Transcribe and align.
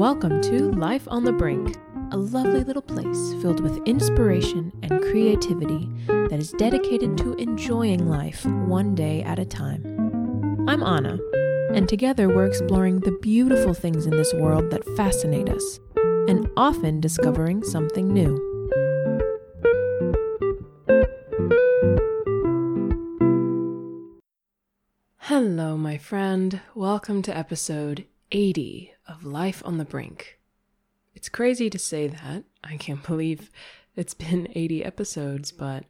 Welcome 0.00 0.40
to 0.44 0.70
Life 0.70 1.06
on 1.08 1.24
the 1.24 1.32
Brink, 1.32 1.76
a 2.10 2.16
lovely 2.16 2.64
little 2.64 2.80
place 2.80 3.34
filled 3.42 3.60
with 3.60 3.86
inspiration 3.86 4.72
and 4.82 4.98
creativity 5.02 5.90
that 6.06 6.40
is 6.40 6.52
dedicated 6.52 7.18
to 7.18 7.34
enjoying 7.34 8.08
life 8.08 8.46
one 8.46 8.94
day 8.94 9.22
at 9.22 9.38
a 9.38 9.44
time. 9.44 9.84
I'm 10.66 10.82
Anna, 10.82 11.18
and 11.74 11.86
together 11.86 12.30
we're 12.30 12.46
exploring 12.46 13.00
the 13.00 13.18
beautiful 13.20 13.74
things 13.74 14.06
in 14.06 14.12
this 14.12 14.32
world 14.32 14.70
that 14.70 14.88
fascinate 14.96 15.50
us, 15.50 15.80
and 16.28 16.48
often 16.56 17.02
discovering 17.02 17.62
something 17.62 18.10
new. 18.10 18.40
Hello, 25.18 25.76
my 25.76 25.98
friend. 25.98 26.62
Welcome 26.74 27.20
to 27.20 27.36
episode 27.36 28.06
80 28.32 28.92
of 29.08 29.24
Life 29.24 29.62
on 29.64 29.78
the 29.78 29.84
Brink. 29.84 30.38
It's 31.14 31.28
crazy 31.28 31.70
to 31.70 31.78
say 31.78 32.08
that. 32.08 32.44
I 32.62 32.76
can't 32.76 33.02
believe 33.06 33.50
it's 33.96 34.14
been 34.14 34.48
80 34.54 34.84
episodes, 34.84 35.52
but 35.52 35.84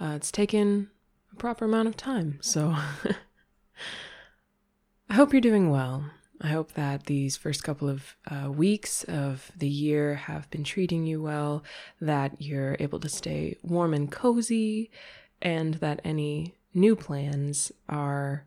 uh, 0.00 0.12
it's 0.16 0.30
taken 0.30 0.90
a 1.32 1.36
proper 1.36 1.64
amount 1.64 1.88
of 1.88 1.96
time. 1.96 2.38
So 2.40 2.74
I 5.10 5.14
hope 5.14 5.32
you're 5.32 5.40
doing 5.40 5.70
well. 5.70 6.04
I 6.40 6.48
hope 6.48 6.74
that 6.74 7.06
these 7.06 7.36
first 7.36 7.64
couple 7.64 7.88
of 7.88 8.16
uh, 8.30 8.50
weeks 8.50 9.02
of 9.04 9.50
the 9.56 9.68
year 9.68 10.14
have 10.14 10.48
been 10.50 10.62
treating 10.62 11.04
you 11.04 11.20
well, 11.20 11.64
that 12.00 12.40
you're 12.40 12.76
able 12.78 13.00
to 13.00 13.08
stay 13.08 13.56
warm 13.62 13.92
and 13.92 14.10
cozy, 14.10 14.90
and 15.42 15.74
that 15.74 16.00
any 16.04 16.54
new 16.74 16.94
plans 16.94 17.72
are 17.88 18.46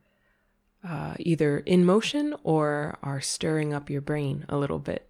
uh, 0.87 1.13
either 1.19 1.59
in 1.59 1.85
motion 1.85 2.35
or 2.43 2.97
are 3.03 3.21
stirring 3.21 3.73
up 3.73 3.89
your 3.89 4.01
brain 4.01 4.45
a 4.49 4.57
little 4.57 4.79
bit. 4.79 5.09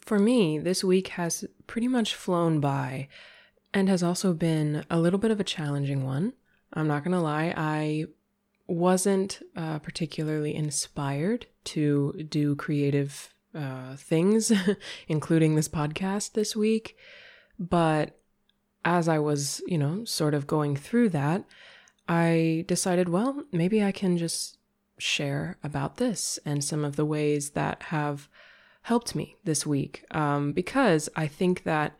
For 0.00 0.18
me, 0.18 0.58
this 0.58 0.84
week 0.84 1.08
has 1.08 1.44
pretty 1.66 1.88
much 1.88 2.14
flown 2.14 2.60
by 2.60 3.08
and 3.72 3.88
has 3.88 4.02
also 4.02 4.34
been 4.34 4.84
a 4.90 5.00
little 5.00 5.18
bit 5.18 5.30
of 5.30 5.40
a 5.40 5.44
challenging 5.44 6.04
one. 6.04 6.34
I'm 6.72 6.86
not 6.86 7.04
going 7.04 7.16
to 7.16 7.20
lie, 7.20 7.54
I 7.56 8.06
wasn't 8.66 9.42
uh, 9.56 9.78
particularly 9.78 10.54
inspired 10.54 11.46
to 11.64 12.24
do 12.28 12.56
creative 12.56 13.34
uh, 13.54 13.96
things, 13.96 14.52
including 15.08 15.54
this 15.54 15.68
podcast 15.68 16.32
this 16.32 16.54
week. 16.56 16.96
But 17.58 18.18
as 18.84 19.08
I 19.08 19.18
was, 19.18 19.62
you 19.66 19.78
know, 19.78 20.04
sort 20.04 20.34
of 20.34 20.46
going 20.46 20.76
through 20.76 21.10
that, 21.10 21.44
I 22.08 22.64
decided, 22.68 23.08
well, 23.08 23.44
maybe 23.52 23.82
I 23.82 23.92
can 23.92 24.16
just 24.18 24.58
share 24.98 25.58
about 25.62 25.96
this 25.96 26.38
and 26.44 26.62
some 26.62 26.84
of 26.84 26.96
the 26.96 27.04
ways 27.04 27.50
that 27.50 27.84
have 27.84 28.28
helped 28.82 29.14
me 29.14 29.36
this 29.44 29.66
week. 29.66 30.04
Um, 30.10 30.52
because 30.52 31.08
I 31.16 31.26
think 31.26 31.64
that 31.64 31.96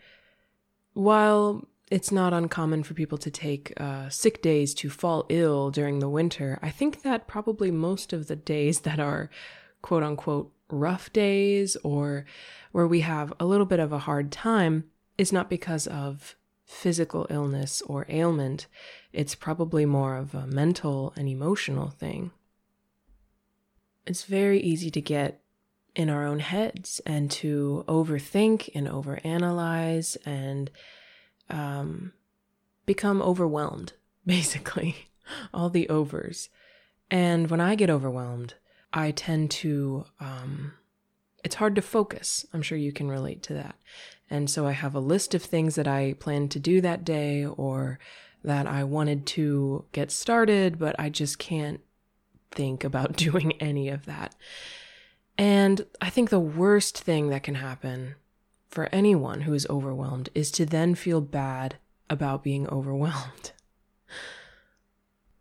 while 0.92 1.66
it's 1.90 2.12
not 2.12 2.32
uncommon 2.32 2.82
for 2.82 2.94
people 2.94 3.18
to 3.18 3.30
take 3.30 3.72
uh, 3.78 4.08
sick 4.08 4.42
days 4.42 4.74
to 4.74 4.90
fall 4.90 5.26
ill 5.28 5.70
during 5.70 5.98
the 5.98 6.08
winter, 6.08 6.58
I 6.62 6.70
think 6.70 7.02
that 7.02 7.26
probably 7.26 7.70
most 7.70 8.12
of 8.12 8.28
the 8.28 8.36
days 8.36 8.80
that 8.80 9.00
are 9.00 9.30
quote 9.82 10.02
unquote 10.02 10.52
rough 10.70 11.12
days 11.12 11.76
or 11.84 12.24
where 12.72 12.86
we 12.86 13.00
have 13.00 13.32
a 13.38 13.44
little 13.44 13.66
bit 13.66 13.80
of 13.80 13.92
a 13.92 13.98
hard 14.00 14.32
time 14.32 14.84
is 15.18 15.32
not 15.32 15.50
because 15.50 15.86
of 15.86 16.36
physical 16.74 17.26
illness 17.30 17.82
or 17.82 18.04
ailment. 18.08 18.66
It's 19.12 19.34
probably 19.34 19.86
more 19.86 20.16
of 20.16 20.34
a 20.34 20.46
mental 20.46 21.12
and 21.16 21.28
emotional 21.28 21.90
thing. 21.90 22.32
It's 24.06 24.24
very 24.24 24.60
easy 24.60 24.90
to 24.90 25.00
get 25.00 25.40
in 25.94 26.10
our 26.10 26.26
own 26.26 26.40
heads 26.40 27.00
and 27.06 27.30
to 27.30 27.84
overthink 27.86 28.68
and 28.74 28.86
overanalyze 28.88 30.16
and 30.26 30.70
um, 31.48 32.12
become 32.84 33.22
overwhelmed, 33.22 33.92
basically, 34.26 35.08
all 35.52 35.70
the 35.70 35.88
overs. 35.88 36.50
And 37.10 37.50
when 37.50 37.60
I 37.60 37.76
get 37.76 37.90
overwhelmed, 37.90 38.54
I 38.92 39.12
tend 39.12 39.50
to, 39.52 40.06
um, 40.20 40.72
it's 41.44 41.56
hard 41.56 41.74
to 41.76 41.82
focus. 41.82 42.46
I'm 42.52 42.62
sure 42.62 42.78
you 42.78 42.92
can 42.92 43.08
relate 43.08 43.42
to 43.44 43.54
that. 43.54 43.76
And 44.30 44.48
so 44.48 44.66
I 44.66 44.72
have 44.72 44.94
a 44.94 45.00
list 45.00 45.34
of 45.34 45.42
things 45.42 45.74
that 45.74 45.86
I 45.86 46.14
plan 46.14 46.48
to 46.48 46.58
do 46.58 46.80
that 46.80 47.04
day 47.04 47.44
or 47.44 47.98
that 48.42 48.66
I 48.66 48.82
wanted 48.84 49.26
to 49.26 49.84
get 49.92 50.10
started, 50.10 50.78
but 50.78 50.96
I 50.98 51.10
just 51.10 51.38
can't 51.38 51.80
think 52.50 52.82
about 52.82 53.16
doing 53.16 53.52
any 53.60 53.88
of 53.90 54.06
that. 54.06 54.34
And 55.36 55.86
I 56.00 56.10
think 56.10 56.30
the 56.30 56.40
worst 56.40 56.98
thing 56.98 57.28
that 57.28 57.42
can 57.42 57.56
happen 57.56 58.14
for 58.68 58.88
anyone 58.90 59.42
who 59.42 59.52
is 59.52 59.66
overwhelmed 59.68 60.30
is 60.34 60.50
to 60.52 60.66
then 60.66 60.94
feel 60.94 61.20
bad 61.20 61.76
about 62.08 62.42
being 62.42 62.66
overwhelmed. 62.70 63.52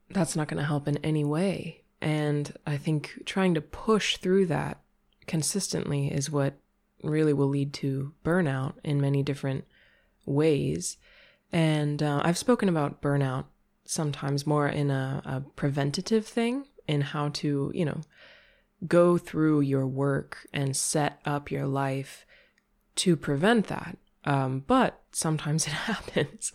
That's 0.09 0.35
not 0.35 0.47
going 0.47 0.59
to 0.59 0.67
help 0.67 0.87
in 0.87 0.97
any 0.97 1.23
way. 1.23 1.81
And 2.01 2.53
I 2.67 2.75
think 2.77 3.23
trying 3.25 3.53
to 3.53 3.61
push 3.61 4.17
through 4.17 4.47
that 4.47 4.82
consistently 5.27 6.07
is 6.07 6.29
what 6.29 6.55
really 7.03 7.33
will 7.33 7.47
lead 7.47 7.73
to 7.73 8.13
burnout 8.23 8.73
in 8.83 9.01
many 9.01 9.23
different 9.23 9.65
ways. 10.25 10.97
And 11.51 12.01
uh, 12.01 12.21
I've 12.23 12.37
spoken 12.37 12.69
about 12.69 13.01
burnout 13.01 13.45
sometimes 13.85 14.47
more 14.47 14.67
in 14.67 14.89
a, 14.89 15.21
a 15.25 15.41
preventative 15.55 16.25
thing, 16.25 16.65
in 16.87 17.01
how 17.01 17.29
to, 17.29 17.71
you 17.73 17.85
know, 17.85 18.01
go 18.87 19.17
through 19.17 19.61
your 19.61 19.87
work 19.87 20.47
and 20.53 20.75
set 20.75 21.19
up 21.25 21.51
your 21.51 21.67
life 21.67 22.25
to 22.95 23.15
prevent 23.15 23.67
that. 23.67 23.97
Um, 24.25 24.63
but 24.65 25.01
sometimes 25.11 25.67
it 25.67 25.73
happens, 25.73 26.51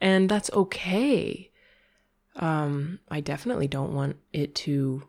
and 0.00 0.28
that's 0.28 0.50
okay. 0.52 1.50
Um, 2.36 3.00
I 3.08 3.20
definitely 3.20 3.68
don't 3.68 3.94
want 3.94 4.16
it 4.32 4.54
to 4.56 5.08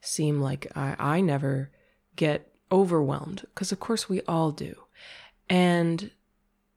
seem 0.00 0.40
like 0.40 0.66
I, 0.76 0.94
I 0.98 1.20
never 1.20 1.70
get 2.16 2.52
overwhelmed, 2.72 3.46
because 3.54 3.72
of 3.72 3.80
course 3.80 4.08
we 4.08 4.20
all 4.22 4.52
do. 4.52 4.74
And 5.48 6.10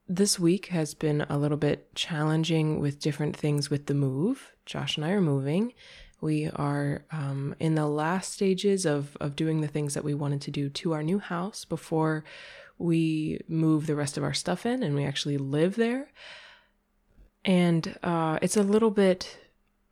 this 0.08 0.38
week 0.38 0.66
has 0.66 0.94
been 0.94 1.22
a 1.28 1.38
little 1.38 1.56
bit 1.56 1.94
challenging 1.94 2.80
with 2.80 3.00
different 3.00 3.36
things 3.36 3.70
with 3.70 3.86
the 3.86 3.94
move. 3.94 4.52
Josh 4.66 4.96
and 4.96 5.04
I 5.06 5.10
are 5.10 5.20
moving. 5.20 5.72
We 6.20 6.48
are 6.50 7.04
um, 7.10 7.54
in 7.58 7.74
the 7.74 7.86
last 7.86 8.32
stages 8.32 8.86
of, 8.86 9.16
of 9.20 9.36
doing 9.36 9.60
the 9.60 9.68
things 9.68 9.94
that 9.94 10.04
we 10.04 10.14
wanted 10.14 10.40
to 10.42 10.50
do 10.50 10.68
to 10.70 10.92
our 10.92 11.02
new 11.02 11.18
house 11.18 11.64
before 11.64 12.24
we 12.78 13.40
move 13.48 13.86
the 13.86 13.94
rest 13.94 14.16
of 14.16 14.24
our 14.24 14.34
stuff 14.34 14.66
in 14.66 14.82
and 14.82 14.94
we 14.94 15.04
actually 15.04 15.38
live 15.38 15.76
there. 15.76 16.10
And 17.44 17.98
uh, 18.02 18.38
it's 18.42 18.56
a 18.56 18.62
little 18.62 18.90
bit 18.90 19.38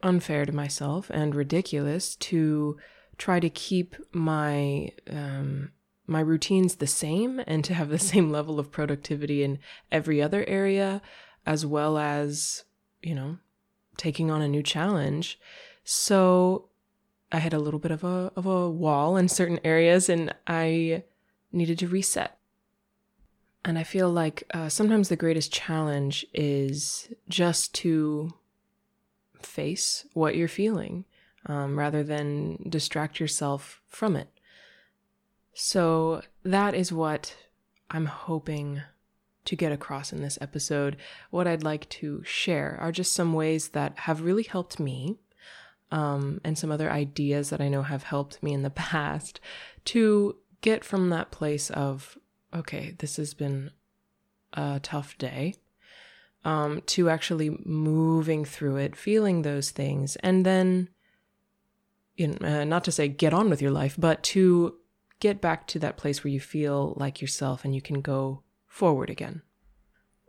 unfair 0.03 0.45
to 0.47 0.53
myself 0.53 1.11
and 1.11 1.35
ridiculous 1.35 2.17
to 2.17 2.79
try 3.23 3.39
to 3.39 3.49
keep 3.49 3.95
my 4.13 4.91
um, 5.09 5.71
my 6.09 6.19
routines 6.19 6.75
the 6.75 6.89
same 6.89 7.41
and 7.47 7.65
to 7.65 7.73
have 7.73 7.89
the 7.89 7.99
same 8.13 8.33
level 8.33 8.59
of 8.59 8.73
productivity 8.73 9.45
in 9.45 9.61
every 9.93 10.21
other 10.21 10.45
area, 10.49 11.01
as 11.47 11.65
well 11.65 11.99
as 11.99 12.65
you 13.01 13.15
know 13.15 13.39
taking 13.97 14.29
on 14.29 14.43
a 14.43 14.49
new 14.49 14.63
challenge. 14.63 15.39
So 15.85 16.69
I 17.31 17.39
had 17.39 17.55
a 17.55 17.61
little 17.61 17.79
bit 17.79 17.93
of 17.93 18.03
a 18.03 18.33
of 18.35 18.45
a 18.45 18.69
wall 18.69 19.17
in 19.17 19.29
certain 19.29 19.61
areas, 19.63 20.09
and 20.09 20.35
I 20.49 21.05
needed 21.53 21.79
to 21.79 21.87
reset. 21.87 22.37
And 23.65 23.79
I 23.79 23.85
feel 23.85 24.11
like 24.11 24.43
uh, 24.53 24.69
sometimes 24.69 25.09
the 25.09 25.23
greatest 25.25 25.53
challenge 25.53 26.27
is 26.35 27.09
just 27.29 27.73
to 27.75 28.35
face 29.41 30.07
what 30.13 30.35
you're 30.35 30.49
feeling 30.49 31.05
um, 31.47 31.79
rather 31.79 32.03
than 32.03 32.59
distract 32.69 33.21
yourself 33.21 33.81
from 33.89 34.17
it. 34.17 34.29
So 35.55 36.23
that 36.45 36.75
is 36.75 36.93
what 36.93 37.37
I'm 37.91 38.07
hoping 38.07 38.83
to 39.45 39.57
get 39.57 39.73
across 39.73 40.13
in 40.13 40.23
this 40.23 40.39
episode. 40.41 40.97
What 41.31 41.47
I'd 41.47 41.65
like 41.65 41.89
to 41.91 42.23
share 42.25 42.79
are 42.81 42.93
just 42.93 43.13
some 43.13 43.33
ways 43.33 43.71
that 43.71 43.99
have 44.01 44.23
really 44.23 44.45
helped 44.45 44.79
me 44.79 45.17
um, 45.91 46.41
and 46.45 46.57
some 46.57 46.71
other 46.71 46.91
ideas 46.91 47.51
that 47.51 47.61
I 47.61 47.69
know 47.69 47.83
have 47.83 48.05
helped 48.05 48.43
me 48.43 48.53
in 48.53 48.63
the 48.63 48.71
past 48.71 49.41
to 49.87 50.37
get 50.61 50.85
from 50.85 51.11
that 51.11 51.31
place 51.31 51.71
of 51.71 52.17
okay, 52.55 52.95
this 52.99 53.17
has 53.17 53.35
been 53.35 53.71
a 54.53 54.81
tough 54.83 55.17
day, 55.19 55.55
um, 56.45 56.83
to 56.87 57.09
actually 57.09 57.51
moving 57.65 58.45
through 58.45 58.77
it, 58.77 58.97
feeling 58.97 59.43
those 59.43 59.71
things, 59.71 60.17
and 60.17 60.45
then, 60.45 60.89
uh, 62.21 62.65
not 62.65 62.85
to 62.85 62.93
say 62.93 63.09
get 63.09 63.35
on 63.35 63.49
with 63.51 63.63
your 63.63 63.71
life, 63.71 63.97
but 63.99 64.23
to 64.23 64.77
get 65.21 65.41
back 65.41 65.67
to 65.69 65.79
that 65.79 65.97
place 65.97 66.25
where 66.25 66.33
you 66.33 66.41
feel 66.41 66.95
like 66.97 67.21
yourself 67.21 67.65
and 67.65 67.75
you 67.75 67.81
can 67.81 68.01
go 68.01 68.43
forward 68.67 69.09
again. 69.09 69.43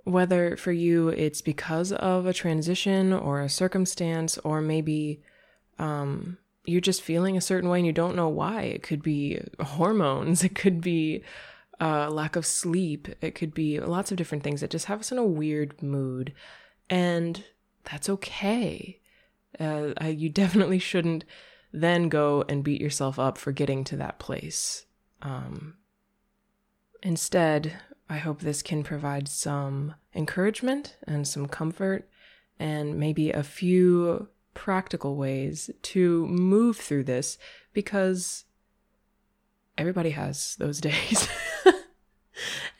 Whether 0.04 0.58
for 0.58 0.72
you 0.72 1.10
it's 1.10 1.42
because 1.42 1.92
of 1.92 2.26
a 2.26 2.34
transition 2.34 3.14
or 3.14 3.42
a 3.42 3.50
circumstance, 3.50 4.38
or 4.40 4.62
maybe 4.62 5.22
um, 5.80 6.38
you're 6.66 6.82
just 6.82 7.02
feeling 7.02 7.36
a 7.36 7.42
certain 7.42 7.70
way 7.70 7.80
and 7.80 7.88
you 7.88 7.94
don't 7.94 8.16
know 8.16 8.30
why. 8.30 8.64
It 8.64 8.84
could 8.84 9.02
be 9.02 9.42
hormones, 9.60 10.44
it 10.50 10.56
could 10.56 10.82
be 10.82 11.24
uh, 11.82 12.10
lack 12.10 12.36
of 12.36 12.46
sleep, 12.46 13.08
it 13.22 13.36
could 13.36 13.54
be 13.54 13.80
lots 13.80 14.12
of 14.12 14.18
different 14.18 14.44
things 14.44 14.62
that 14.62 14.70
just 14.70 14.86
have 14.86 15.00
us 15.00 15.12
in 15.12 15.18
a 15.18 15.26
weird 15.26 15.82
mood. 15.82 16.34
And 16.90 17.44
that's 17.84 18.10
okay. 18.10 19.00
Uh, 19.60 19.94
you 20.06 20.30
definitely 20.30 20.80
shouldn't 20.80 21.26
then 21.74 22.08
go 22.08 22.46
and 22.48 22.64
beat 22.64 22.80
yourself 22.80 23.18
up 23.18 23.38
for 23.38 23.52
getting 23.52 23.84
to 23.86 23.98
that 23.98 24.20
place. 24.20 24.86
Um, 25.24 25.76
instead, 27.02 27.74
I 28.08 28.18
hope 28.18 28.42
this 28.42 28.62
can 28.62 28.84
provide 28.84 29.28
some 29.28 29.96
encouragement 30.14 30.96
and 31.08 31.28
some 31.28 31.48
comfort 31.48 32.08
and 32.60 33.00
maybe 33.00 33.32
a 33.32 33.44
few 33.44 34.30
practical 34.54 35.16
ways 35.16 35.72
to 35.82 36.28
move 36.28 36.78
through 36.78 37.06
this 37.06 37.40
because 37.74 38.46
everybody 39.78 40.12
has 40.12 40.56
those 40.60 40.80
days. 40.82 41.28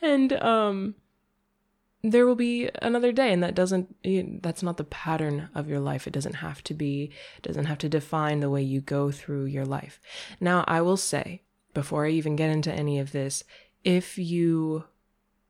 and 0.00 0.32
um 0.34 0.94
there 2.04 2.26
will 2.26 2.34
be 2.34 2.68
another 2.82 3.12
day 3.12 3.32
and 3.32 3.42
that 3.42 3.54
doesn't 3.54 3.96
that's 4.42 4.62
not 4.62 4.76
the 4.76 4.84
pattern 4.84 5.48
of 5.54 5.68
your 5.68 5.80
life. 5.80 6.06
It 6.06 6.12
doesn't 6.12 6.34
have 6.34 6.62
to 6.64 6.74
be 6.74 7.10
doesn't 7.40 7.64
have 7.64 7.78
to 7.78 7.88
define 7.88 8.40
the 8.40 8.50
way 8.50 8.62
you 8.62 8.82
go 8.82 9.10
through 9.10 9.46
your 9.46 9.64
life. 9.64 10.00
Now 10.38 10.64
i 10.68 10.82
will 10.82 10.98
say 10.98 11.42
before 11.72 12.06
i 12.06 12.10
even 12.10 12.36
get 12.36 12.50
into 12.50 12.72
any 12.72 12.98
of 12.98 13.12
this 13.12 13.42
if 13.84 14.18
you 14.18 14.84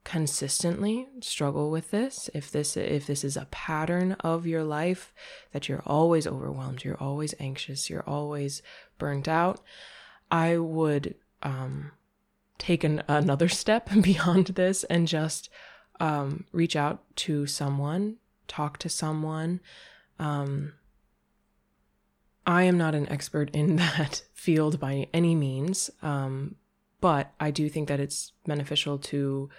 consistently 0.05 1.09
struggle 1.21 1.71
with 1.71 1.91
this 1.91 2.31
if 2.35 2.51
this 2.51 2.77
if 2.77 3.07
this 3.07 3.25
is 3.25 3.37
a 3.37 3.49
pattern 3.51 4.13
of 4.21 4.47
your 4.47 4.63
life 4.63 5.13
that 5.53 5.69
you're 5.69 5.83
always 5.87 6.27
overwhelmed 6.27 6.85
you're 6.85 7.03
always 7.03 7.35
anxious 7.41 7.89
you're 7.89 8.07
always 8.07 8.61
burnt 8.99 9.27
out 9.27 9.61
i 10.31 10.59
would 10.59 11.15
um 11.43 11.91
take 12.59 12.85
an, 12.85 13.03
another 13.09 13.49
step 13.63 13.89
beyond 14.03 14.49
this 14.49 14.85
and 14.85 15.09
just 15.09 15.49
um, 16.01 16.45
reach 16.53 16.77
out 16.77 17.03
to 17.17 17.47
someone, 17.47 18.17
talk 18.49 18.79
to 18.79 18.89
someone. 18.89 19.61
Um, 20.19 20.73
I 22.47 22.65
am 22.65 22.77
not 22.77 22.95
an 22.95 23.09
expert 23.09 23.51
in 23.55 23.77
that 23.77 24.23
field 24.33 24.79
by 24.81 25.09
any 25.13 25.35
means, 25.35 25.91
um, 26.03 26.57
but 27.01 27.33
I 27.41 27.51
do 27.51 27.69
think 27.69 27.89
that 27.89 28.01
it's 28.01 28.33
beneficial 28.47 28.99
to 28.99 29.51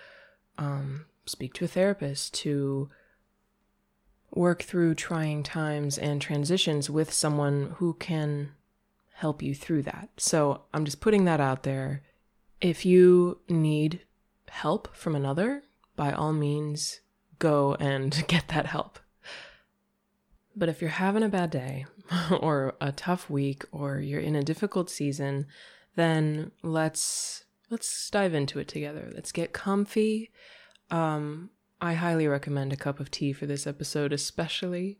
um, 0.57 1.05
speak 1.25 1.53
to 1.55 1.65
a 1.65 1.67
therapist, 1.67 2.33
to 2.35 2.89
work 4.31 4.63
through 4.63 4.95
trying 4.95 5.43
times 5.43 5.97
and 5.97 6.21
transitions 6.21 6.89
with 6.89 7.13
someone 7.13 7.75
who 7.77 7.93
can 7.93 8.51
help 9.13 9.41
you 9.41 9.55
through 9.55 9.81
that. 9.81 10.09
So 10.17 10.63
I'm 10.73 10.83
just 10.83 10.99
putting 10.99 11.25
that 11.25 11.39
out 11.39 11.63
there. 11.63 12.03
If 12.59 12.85
you 12.85 13.39
need 13.47 14.01
help 14.49 14.93
from 14.95 15.15
another, 15.15 15.63
by 15.95 16.11
all 16.11 16.33
means, 16.33 17.01
go 17.39 17.75
and 17.75 18.25
get 18.27 18.47
that 18.49 18.67
help. 18.67 18.99
But 20.55 20.69
if 20.69 20.81
you're 20.81 20.89
having 20.89 21.23
a 21.23 21.29
bad 21.29 21.49
day 21.49 21.85
or 22.39 22.75
a 22.79 22.91
tough 22.91 23.29
week 23.29 23.63
or 23.71 23.99
you're 23.99 24.21
in 24.21 24.35
a 24.35 24.43
difficult 24.43 24.89
season, 24.89 25.47
then 25.95 26.51
let's 26.63 27.45
let's 27.69 28.09
dive 28.09 28.33
into 28.33 28.59
it 28.59 28.67
together. 28.67 29.11
Let's 29.13 29.31
get 29.31 29.53
comfy. 29.53 30.31
Um, 30.91 31.49
I 31.81 31.93
highly 31.93 32.27
recommend 32.27 32.71
a 32.71 32.77
cup 32.77 32.99
of 32.99 33.11
tea 33.11 33.33
for 33.33 33.45
this 33.45 33.67
episode, 33.67 34.13
especially. 34.13 34.99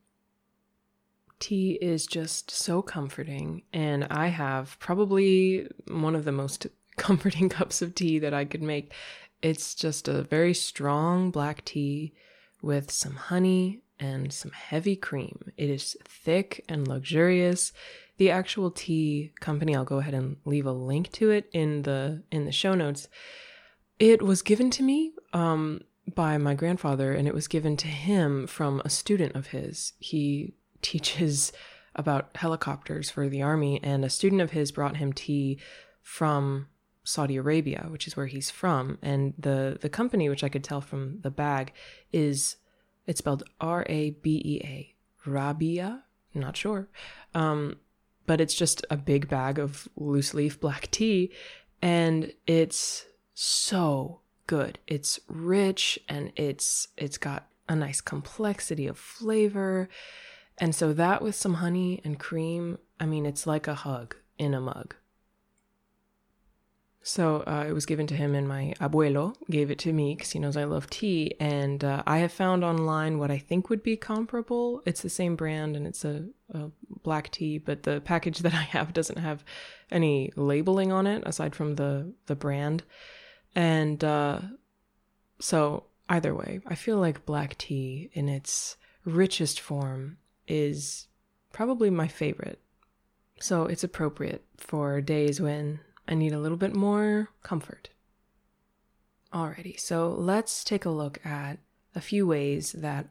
Tea 1.40 1.78
is 1.82 2.08
just 2.08 2.50
so 2.50 2.82
comforting, 2.82 3.64
and 3.74 4.06
I 4.06 4.28
have 4.28 4.78
probably 4.80 5.68
one 5.88 6.16
of 6.16 6.26
the 6.26 6.32
most 6.32 6.68
comforting 6.98 7.50
cups 7.50 7.82
of 7.82 7.94
tea 7.94 8.20
that 8.20 8.34
I 8.34 8.46
could 8.46 8.62
make. 8.62 8.94
It's 9.42 9.76
just 9.76 10.08
a 10.08 10.24
very 10.24 10.54
strong 10.54 11.32
black 11.32 11.64
tea 11.66 12.14
with 12.62 12.92
some 12.92 13.16
honey 13.16 13.82
and 14.00 14.34
some 14.34 14.52
heavy 14.52 14.96
cream. 14.96 15.52
It 15.58 15.70
is 15.70 15.96
thick 16.04 16.66
and 16.68 16.88
luxurious. 16.88 17.72
The 18.18 18.32
actual 18.32 18.72
tea 18.72 19.34
company, 19.40 19.76
I'll 19.76 19.86
go 19.86 20.00
ahead 20.00 20.14
and 20.14 20.38
leave 20.46 20.66
a 20.66 20.72
link 20.72 21.12
to 21.14 21.32
it 21.32 21.50
in 21.54 21.84
the 21.84 22.24
in 22.32 22.46
the 22.46 22.52
show 22.52 22.74
notes. 22.74 23.08
It 24.00 24.22
was 24.22 24.42
given 24.42 24.70
to 24.72 24.84
me 24.84 25.14
um, 25.34 25.82
by 26.14 26.38
my 26.38 26.54
grandfather, 26.54 27.14
and 27.14 27.28
it 27.28 27.34
was 27.34 27.48
given 27.48 27.78
to 27.78 27.88
him 27.88 28.48
from 28.48 28.82
a 28.84 28.90
student 28.90 29.36
of 29.36 29.48
his. 29.48 29.94
He 30.00 30.54
teaches 30.82 31.52
about 31.96 32.36
helicopters 32.36 33.10
for 33.10 33.30
the 33.30 33.42
army, 33.42 33.80
and 33.82 34.04
a 34.04 34.10
student 34.10 34.42
of 34.42 34.52
his 34.52 34.72
brought 34.72 34.98
him 34.98 35.14
tea 35.14 35.60
from 36.02 36.68
Saudi 37.06 37.38
Arabia, 37.38 37.86
which 37.90 38.08
is 38.08 38.18
where 38.18 38.26
he's 38.26 38.52
from, 38.52 38.98
and 39.02 39.34
the 39.38 39.78
the 39.80 39.90
company, 39.90 40.28
which 40.28 40.44
I 40.44 40.50
could 40.50 40.64
tell 40.64 40.82
from 40.82 41.20
the 41.22 41.32
bag, 41.32 41.72
is 42.12 42.58
it's 43.08 43.20
spelled 43.20 43.44
R 43.62 43.86
A 43.88 44.10
B 44.10 44.42
E 44.44 44.62
A, 44.64 45.30
Rabia. 45.30 46.04
not 46.34 46.58
sure, 46.58 46.90
um, 47.34 47.78
but 48.26 48.42
it's 48.42 48.56
just 48.56 48.86
a 48.90 48.98
big 48.98 49.30
bag 49.30 49.60
of 49.60 49.88
loose 49.96 50.34
leaf 50.34 50.60
black 50.60 50.90
tea, 50.92 51.32
and 51.82 52.34
it's 52.48 53.06
so 53.34 54.22
good. 54.48 54.80
It's 54.88 55.20
rich 55.28 56.00
and 56.10 56.32
it's 56.36 56.90
it's 56.98 57.18
got 57.18 57.48
a 57.68 57.76
nice 57.76 58.02
complexity 58.02 58.88
of 58.88 58.98
flavor. 58.98 59.90
And 60.58 60.74
so 60.74 60.94
that 60.94 61.22
with 61.22 61.36
some 61.36 61.56
honey 61.56 62.02
and 62.04 62.20
cream, 62.20 62.78
I 63.00 63.06
mean, 63.06 63.26
it's 63.26 63.46
like 63.46 63.68
a 63.68 63.76
hug 63.76 64.16
in 64.38 64.54
a 64.54 64.62
mug. 64.62 64.96
So 67.08 67.44
uh, 67.46 67.66
it 67.68 67.74
was 67.74 67.86
given 67.86 68.08
to 68.08 68.16
him, 68.16 68.34
and 68.34 68.48
my 68.48 68.74
abuelo 68.82 69.36
gave 69.52 69.70
it 69.70 69.78
to 69.80 69.94
me 69.94 70.16
because 70.16 70.32
he 70.32 70.40
knows 70.40 70.58
I 70.58 70.64
love 70.64 70.90
tea. 70.90 71.36
And 71.40 71.84
uh, 71.84 72.02
I 72.08 72.18
have 72.18 72.32
found 72.32 72.64
online 72.64 73.20
what 73.20 73.30
I 73.30 73.38
think 73.38 73.70
would 73.70 73.84
be 73.84 73.96
comparable. 73.96 74.82
It's 74.88 75.04
the 75.04 75.10
same 75.10 75.36
brand, 75.36 75.78
and 75.78 75.86
it's 75.86 76.04
a, 76.04 76.26
a, 76.50 76.72
black 77.04 77.30
tea, 77.30 77.60
but 77.60 77.84
the 77.84 78.02
package 78.02 78.40
that 78.46 78.56
I 78.56 78.64
have 78.64 78.92
doesn't 78.92 79.20
have 79.20 79.44
any 79.92 80.32
labeling 80.36 80.92
on 80.92 81.06
it 81.06 81.22
aside 81.28 81.56
from 81.56 81.76
the 81.76 82.12
the 82.26 82.36
brand. 82.36 82.82
And 83.54 84.04
uh, 84.04 84.42
so 85.38 85.84
either 86.10 86.34
way, 86.34 86.60
I 86.66 86.74
feel 86.74 86.98
like 86.98 87.28
black 87.28 87.56
tea 87.60 88.10
in 88.14 88.28
its 88.28 88.78
richest 89.04 89.60
form 89.60 90.18
is 90.48 91.06
probably 91.54 91.92
my 91.92 92.08
favorite. 92.08 92.60
So 93.40 93.66
it's 93.66 93.84
appropriate 93.84 94.44
for 94.58 95.02
days 95.02 95.40
when 95.40 95.82
I 96.08 96.14
need 96.14 96.34
a 96.34 96.40
little 96.40 96.58
bit 96.58 96.76
more 96.76 97.30
comfort. 97.42 97.90
Alrighty, 99.34 99.80
so 99.80 100.10
let's 100.10 100.64
take 100.64 100.86
a 100.86 100.90
look 100.90 101.24
at 101.26 101.60
a 101.94 102.02
few 102.02 102.28
ways 102.28 102.74
that 102.74 103.08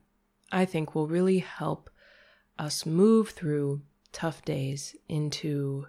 I 0.53 0.65
think 0.65 0.95
will 0.95 1.09
really 1.09 1.39
help 1.39 1.91
us 2.59 2.87
move 2.87 3.31
through 3.31 3.83
tough 4.13 4.45
days 4.45 4.95
into 5.09 5.87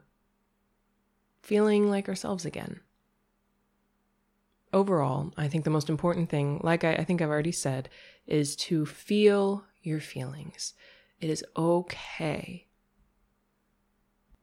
feeling 1.42 1.90
like 1.90 2.10
ourselves 2.10 2.44
again. 2.44 2.80
Overall, 4.74 5.32
I 5.38 5.48
think 5.48 5.64
the 5.64 5.70
most 5.70 5.90
important 5.90 6.30
thing, 6.30 6.60
like 6.64 6.84
I, 6.84 6.96
I, 6.96 7.04
think 7.06 7.22
I've 7.22 7.30
already 7.30 7.52
said, 7.52 7.88
is 8.26 8.56
to 8.58 8.86
feel 8.86 9.64
your 9.84 10.00
feelings. 10.00 10.74
It 11.22 11.30
is 11.30 11.46
okay. 11.56 12.66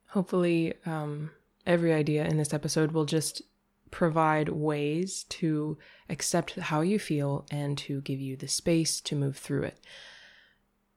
Hopefully, 0.06 0.74
um, 0.86 1.32
every 1.66 1.92
idea 1.92 2.24
in 2.24 2.36
this 2.36 2.54
episode 2.54 2.92
will 2.92 3.04
just 3.04 3.42
provide 3.90 4.48
ways 4.48 5.24
to 5.28 5.78
accept 6.08 6.56
how 6.56 6.80
you 6.80 6.98
feel 6.98 7.46
and 7.50 7.76
to 7.78 8.00
give 8.00 8.20
you 8.20 8.36
the 8.36 8.48
space 8.48 9.00
to 9.00 9.14
move 9.14 9.36
through 9.36 9.64
it. 9.64 9.78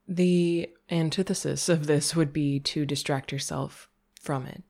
The 0.08 0.70
antithesis 0.90 1.68
of 1.68 1.88
this 1.88 2.16
would 2.16 2.32
be 2.32 2.60
to 2.62 2.86
distract 2.86 3.32
yourself 3.32 3.90
from 4.20 4.46
it. 4.46 4.64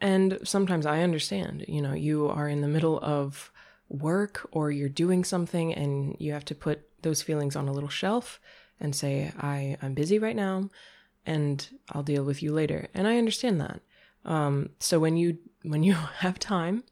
And 0.00 0.38
sometimes 0.42 0.84
I 0.84 1.02
understand, 1.02 1.64
you 1.68 1.80
know, 1.80 1.92
you 1.92 2.28
are 2.28 2.48
in 2.48 2.60
the 2.60 2.68
middle 2.68 2.98
of 3.00 3.52
work 3.88 4.48
or 4.50 4.70
you're 4.70 4.88
doing 4.88 5.22
something 5.22 5.72
and 5.72 6.16
you 6.18 6.32
have 6.32 6.44
to 6.46 6.54
put 6.54 6.88
those 7.02 7.22
feelings 7.22 7.54
on 7.54 7.68
a 7.68 7.72
little 7.72 7.88
shelf 7.88 8.40
and 8.80 8.96
say, 8.96 9.32
I, 9.38 9.76
I'm 9.80 9.94
busy 9.94 10.18
right 10.18 10.34
now 10.34 10.70
and 11.24 11.68
I'll 11.92 12.02
deal 12.02 12.24
with 12.24 12.42
you 12.42 12.52
later. 12.52 12.88
And 12.94 13.06
I 13.06 13.18
understand 13.18 13.60
that. 13.60 13.80
Um, 14.24 14.70
so 14.78 14.98
when 14.98 15.16
you 15.16 15.38
when 15.62 15.82
you 15.82 15.92
have 16.18 16.38
time, 16.38 16.84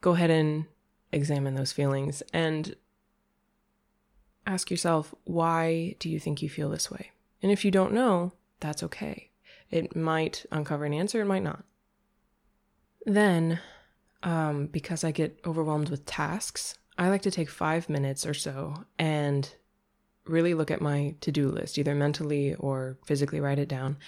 go 0.00 0.12
ahead 0.12 0.30
and 0.30 0.66
examine 1.12 1.54
those 1.54 1.72
feelings 1.72 2.22
and 2.32 2.74
ask 4.46 4.70
yourself, 4.70 5.14
why 5.24 5.96
do 5.98 6.08
you 6.08 6.18
think 6.18 6.42
you 6.42 6.50
feel 6.50 6.68
this 6.68 6.90
way? 6.90 7.10
And 7.42 7.50
if 7.50 7.64
you 7.64 7.70
don't 7.70 7.92
know, 7.92 8.32
that's 8.60 8.82
okay. 8.82 9.30
It 9.70 9.96
might 9.96 10.44
uncover 10.50 10.84
an 10.84 10.92
answer, 10.92 11.20
it 11.20 11.26
might 11.26 11.42
not. 11.42 11.64
Then, 13.06 13.60
um, 14.22 14.66
because 14.66 15.04
I 15.04 15.10
get 15.10 15.38
overwhelmed 15.44 15.90
with 15.90 16.06
tasks, 16.06 16.78
I 16.96 17.08
like 17.08 17.22
to 17.22 17.30
take 17.30 17.50
five 17.50 17.88
minutes 17.88 18.24
or 18.24 18.34
so 18.34 18.84
and 18.98 19.52
really 20.26 20.54
look 20.54 20.70
at 20.70 20.80
my 20.80 21.14
to 21.20 21.32
do 21.32 21.48
list, 21.48 21.78
either 21.78 21.94
mentally 21.94 22.54
or 22.54 22.98
physically 23.04 23.40
write 23.40 23.58
it 23.58 23.68
down, 23.68 23.98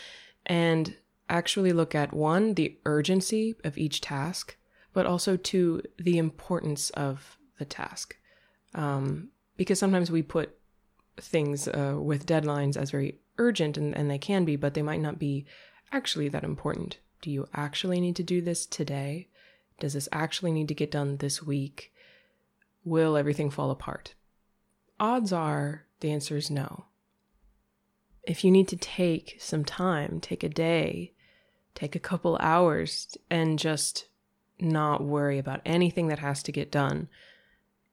and 0.47 0.97
actually 1.29 1.73
look 1.73 1.95
at 1.95 2.13
one, 2.13 2.55
the 2.55 2.77
urgency 2.85 3.55
of 3.65 3.79
each 3.79 4.01
task, 4.01 4.57
but 4.93 5.07
also 5.07 5.37
two, 5.37 5.83
the 5.99 6.19
importance 6.19 6.91
of 6.91 7.39
the 7.59 7.65
task. 7.65 8.17
Um, 8.75 9.31
because 9.57 9.79
sometimes 9.79 10.11
we 10.11 10.23
put 10.23 10.57
things 11.19 11.67
uh, 11.69 11.97
with 11.99 12.27
deadlines 12.27 12.77
as 12.77 12.91
very 12.91 13.19
urgent, 13.39 13.77
and, 13.77 13.97
and 13.97 14.11
they 14.11 14.19
can 14.19 14.45
be, 14.45 14.57
but 14.57 14.75
they 14.75 14.83
might 14.83 15.01
not 15.01 15.19
be 15.19 15.47
actually 15.93 16.29
that 16.29 16.45
important. 16.45 16.99
Do 17.23 17.31
you 17.31 17.49
actually 17.55 18.01
need 18.01 18.17
to 18.17 18.23
do 18.23 18.41
this 18.41 18.67
today? 18.67 19.29
Does 19.81 19.95
this 19.95 20.09
actually 20.13 20.53
need 20.53 20.69
to 20.69 20.75
get 20.75 20.91
done 20.91 21.19
this 21.19 21.43
week? 21.43 21.93
Will 22.85 23.17
everything 23.17 23.51
fall 23.51 23.71
apart? 23.71 24.15
Odds 24.99 25.33
are 25.33 25.87
the 26.01 26.13
answer 26.13 26.37
is 26.37 26.51
no. 26.51 26.87
If 28.23 28.45
you 28.45 28.51
need 28.51 28.69
to 28.69 28.77
take 28.77 29.37
some 29.39 29.65
time, 29.65 30.21
take 30.21 30.43
a 30.43 30.49
day, 30.49 31.13
take 31.77 31.95
a 31.95 32.01
couple 32.01 32.37
hours, 32.41 33.17
and 33.31 33.59
just 33.59 34.07
not 34.59 35.05
worry 35.05 35.39
about 35.39 35.61
anything 35.65 36.09
that 36.09 36.19
has 36.19 36.43
to 36.43 36.51
get 36.51 36.73
done, 36.73 37.09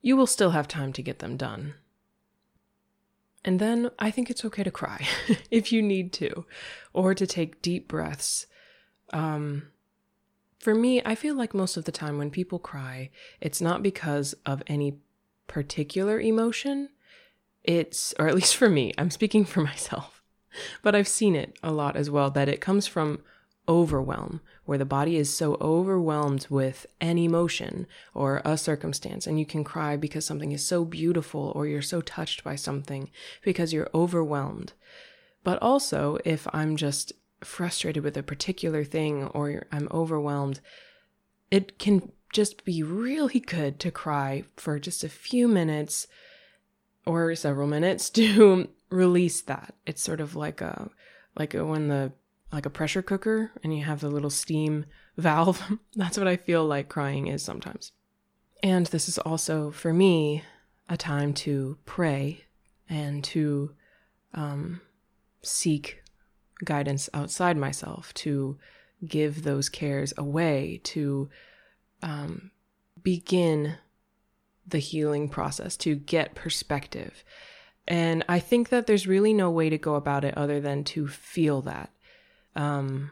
you 0.02 0.18
will 0.18 0.26
still 0.26 0.52
have 0.52 0.68
time 0.68 0.92
to 0.94 1.04
get 1.04 1.20
them 1.20 1.38
done. 1.38 1.76
And 3.46 3.60
then 3.60 3.92
I 4.00 4.10
think 4.10 4.30
it's 4.30 4.46
okay 4.46 4.64
to 4.64 4.72
cry 4.72 5.06
if 5.52 5.72
you 5.72 5.82
need 5.82 6.14
to, 6.14 6.46
or 6.94 7.14
to 7.14 7.28
take 7.28 7.62
deep 7.62 7.88
breaths. 7.88 8.48
Um, 9.12 9.68
for 10.60 10.74
me, 10.74 11.02
I 11.06 11.16
feel 11.16 11.36
like 11.36 11.54
most 11.54 11.76
of 11.76 11.84
the 11.84 11.92
time 11.92 12.18
when 12.18 12.32
people 12.32 12.58
cry, 12.58 13.10
it's 13.42 13.62
not 13.62 13.84
because 13.84 14.34
of 14.46 14.64
any 14.66 14.98
particular 15.48 16.20
emotion. 16.22 16.90
It's, 17.64 18.14
or 18.18 18.28
at 18.28 18.36
least 18.36 18.56
for 18.56 18.70
me, 18.70 18.94
I'm 18.98 19.12
speaking 19.12 19.44
for 19.44 19.62
myself, 19.72 20.22
but 20.82 20.96
I've 20.96 21.08
seen 21.08 21.36
it 21.36 21.58
a 21.62 21.72
lot 21.72 21.98
as 21.98 22.10
well, 22.10 22.32
that 22.32 22.48
it 22.48 22.62
comes 22.62 22.88
from 22.88 23.20
overwhelm, 23.68 24.42
where 24.66 24.78
the 24.78 24.86
body 24.86 25.18
is 25.18 25.34
so 25.34 25.58
overwhelmed 25.62 26.48
with 26.50 26.86
an 27.00 27.18
emotion 27.18 27.88
or 28.14 28.42
a 28.44 28.58
circumstance, 28.58 29.28
and 29.28 29.40
you 29.40 29.46
can 29.46 29.64
cry 29.64 29.96
because 29.96 30.26
something 30.26 30.52
is 30.52 30.66
so 30.66 30.86
beautiful 30.86 31.52
or 31.56 31.68
you're 31.68 31.82
so 31.82 32.02
touched 32.02 32.44
by 32.44 32.56
something 32.56 33.10
because 33.44 33.74
you're 33.74 33.90
overwhelmed. 33.94 34.74
But 35.44 35.62
also, 35.62 36.18
if 36.26 36.48
I'm 36.54 36.76
just 36.78 37.14
frustrated 37.42 38.04
with 38.04 38.18
a 38.18 38.24
particular 38.24 38.84
thing 38.84 39.26
or 39.26 39.66
I'm 39.72 39.88
overwhelmed, 39.92 40.60
it 41.52 41.78
can 41.78 42.12
just 42.32 42.66
be 42.66 42.82
really 42.82 43.40
good 43.40 43.80
to 43.80 43.92
cry 43.92 44.44
for 44.58 44.80
just 44.80 45.04
a 45.04 45.10
few 45.10 45.48
minutes 45.48 46.08
or 47.06 47.36
several 47.36 47.68
minutes 47.68 48.10
to 48.12 48.68
release 48.90 49.42
that. 49.42 49.76
It's 49.86 50.02
sort 50.02 50.22
of 50.22 50.36
like 50.36 50.62
a 50.62 50.90
like 51.36 51.54
when 51.54 51.88
the 51.88 52.12
like 52.54 52.66
a 52.66 52.70
pressure 52.70 53.02
cooker 53.02 53.52
and 53.64 53.76
you 53.76 53.84
have 53.84 54.00
the 54.00 54.10
little 54.10 54.30
steam 54.30 54.86
valve. 55.18 55.62
That's 55.96 56.18
what 56.18 56.28
I 56.28 56.38
feel 56.38 56.66
like 56.66 56.88
crying 56.88 57.28
is 57.28 57.44
sometimes. 57.44 57.92
And 58.62 58.86
this 58.88 59.10
is 59.10 59.18
also, 59.18 59.72
for 59.72 59.94
me, 59.94 60.44
a 60.88 60.96
time 60.96 61.34
to 61.34 61.78
pray 61.86 62.46
and 62.88 63.24
to 63.26 63.72
um, 64.34 64.82
seek 65.42 66.04
guidance 66.64 67.10
outside 67.14 67.58
myself, 67.58 68.14
to 68.14 68.58
give 69.06 69.44
those 69.44 69.68
cares 69.68 70.14
away, 70.18 70.80
to 70.84 71.30
um, 72.02 72.52
begin 73.02 73.76
the 74.66 74.80
healing 74.80 75.28
process, 75.28 75.76
to 75.78 75.96
get 75.96 76.36
perspective. 76.36 77.24
And 77.86 78.24
I 78.30 78.40
think 78.40 78.70
that 78.70 78.88
there's 78.88 79.08
really 79.08 79.34
no 79.34 79.52
way 79.52 79.70
to 79.70 79.78
go 79.78 79.96
about 79.96 80.24
it 80.24 80.38
other 80.38 80.62
than 80.62 80.86
to 80.86 81.08
feel 81.08 81.62
that. 81.64 81.92
Um, 82.56 83.12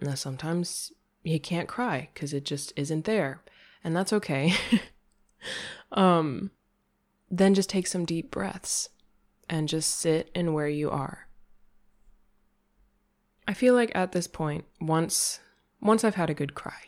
now 0.00 0.14
sometimes 0.14 0.92
you 1.22 1.40
can't 1.40 1.68
cry 1.68 2.08
because 2.14 2.32
it 2.32 2.44
just 2.44 2.72
isn't 2.76 3.04
there, 3.04 3.42
and 3.82 3.96
that's 3.96 4.12
okay. 4.12 4.54
um, 5.92 6.50
then 7.30 7.54
just 7.54 7.70
take 7.70 7.86
some 7.86 8.04
deep 8.04 8.30
breaths 8.30 8.88
and 9.48 9.68
just 9.68 9.98
sit 9.98 10.30
in 10.34 10.52
where 10.52 10.68
you 10.68 10.90
are. 10.90 11.28
I 13.46 13.54
feel 13.54 13.74
like 13.74 13.92
at 13.94 14.12
this 14.12 14.26
point, 14.26 14.64
once 14.80 15.40
once 15.80 16.04
I've 16.04 16.16
had 16.16 16.30
a 16.30 16.34
good 16.34 16.54
cry, 16.54 16.82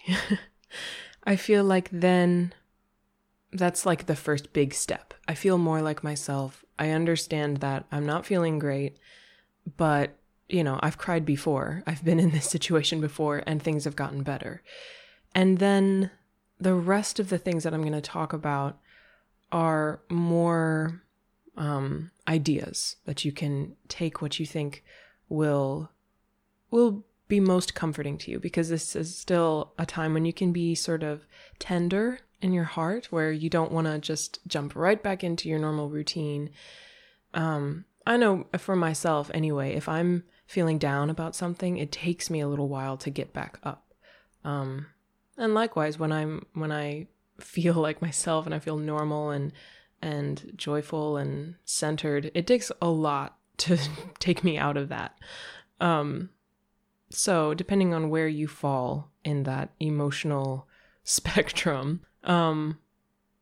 I 1.24 1.36
feel 1.36 1.64
like 1.64 1.88
then 1.90 2.52
that's 3.52 3.86
like 3.86 4.06
the 4.06 4.16
first 4.16 4.52
big 4.52 4.74
step. 4.74 5.14
I 5.26 5.34
feel 5.34 5.58
more 5.58 5.82
like 5.82 6.04
myself. 6.04 6.64
I 6.78 6.90
understand 6.90 7.58
that 7.58 7.86
I'm 7.90 8.06
not 8.06 8.26
feeling 8.26 8.58
great, 8.58 8.98
but 9.76 10.16
you 10.52 10.64
know, 10.64 10.78
I've 10.82 10.98
cried 10.98 11.24
before. 11.24 11.82
I've 11.86 12.04
been 12.04 12.20
in 12.20 12.30
this 12.30 12.48
situation 12.50 13.00
before 13.00 13.42
and 13.46 13.62
things 13.62 13.84
have 13.84 13.96
gotten 13.96 14.22
better. 14.22 14.62
And 15.34 15.58
then 15.58 16.10
the 16.58 16.74
rest 16.74 17.18
of 17.18 17.30
the 17.30 17.38
things 17.38 17.64
that 17.64 17.72
I'm 17.72 17.82
going 17.82 17.92
to 17.92 18.00
talk 18.00 18.32
about 18.32 18.78
are 19.52 20.00
more 20.08 21.02
um, 21.56 22.10
ideas 22.28 22.96
that 23.04 23.24
you 23.24 23.32
can 23.32 23.76
take 23.88 24.22
what 24.22 24.38
you 24.38 24.46
think 24.46 24.84
will 25.28 25.90
will 26.70 27.04
be 27.28 27.40
most 27.40 27.74
comforting 27.74 28.18
to 28.18 28.30
you 28.30 28.38
because 28.38 28.68
this 28.68 28.94
is 28.94 29.16
still 29.16 29.72
a 29.78 29.86
time 29.86 30.14
when 30.14 30.24
you 30.24 30.32
can 30.32 30.52
be 30.52 30.74
sort 30.74 31.02
of 31.02 31.24
tender 31.58 32.20
in 32.42 32.52
your 32.52 32.64
heart 32.64 33.06
where 33.10 33.30
you 33.30 33.48
don't 33.48 33.72
want 33.72 33.86
to 33.86 33.98
just 33.98 34.40
jump 34.46 34.74
right 34.74 35.02
back 35.02 35.22
into 35.22 35.48
your 35.48 35.58
normal 35.58 35.88
routine. 35.88 36.50
Um, 37.34 37.84
I 38.06 38.16
know 38.16 38.46
for 38.58 38.74
myself 38.74 39.30
anyway, 39.34 39.74
if 39.74 39.88
I'm 39.88 40.24
feeling 40.50 40.78
down 40.78 41.10
about 41.10 41.36
something, 41.36 41.76
it 41.76 41.92
takes 41.92 42.28
me 42.28 42.40
a 42.40 42.48
little 42.48 42.68
while 42.68 42.96
to 42.96 43.08
get 43.08 43.32
back 43.32 43.60
up. 43.62 43.94
Um, 44.42 44.86
and 45.38 45.54
likewise, 45.54 45.96
when 45.96 46.10
I'm 46.10 46.44
when 46.54 46.72
I 46.72 47.06
feel 47.38 47.74
like 47.86 48.02
myself 48.02 48.46
and 48.46 48.54
I 48.54 48.58
feel 48.58 48.76
normal 48.76 49.30
and 49.30 49.52
and 50.02 50.50
joyful 50.56 51.16
and 51.16 51.54
centered, 51.64 52.32
it 52.34 52.48
takes 52.48 52.72
a 52.82 52.88
lot 52.88 53.36
to 53.58 53.78
take 54.18 54.42
me 54.42 54.58
out 54.58 54.76
of 54.76 54.88
that. 54.88 55.16
Um, 55.80 56.30
so 57.10 57.54
depending 57.54 57.94
on 57.94 58.10
where 58.10 58.28
you 58.28 58.48
fall 58.48 59.12
in 59.22 59.44
that 59.44 59.70
emotional 59.78 60.66
spectrum, 61.04 62.00
um, 62.24 62.78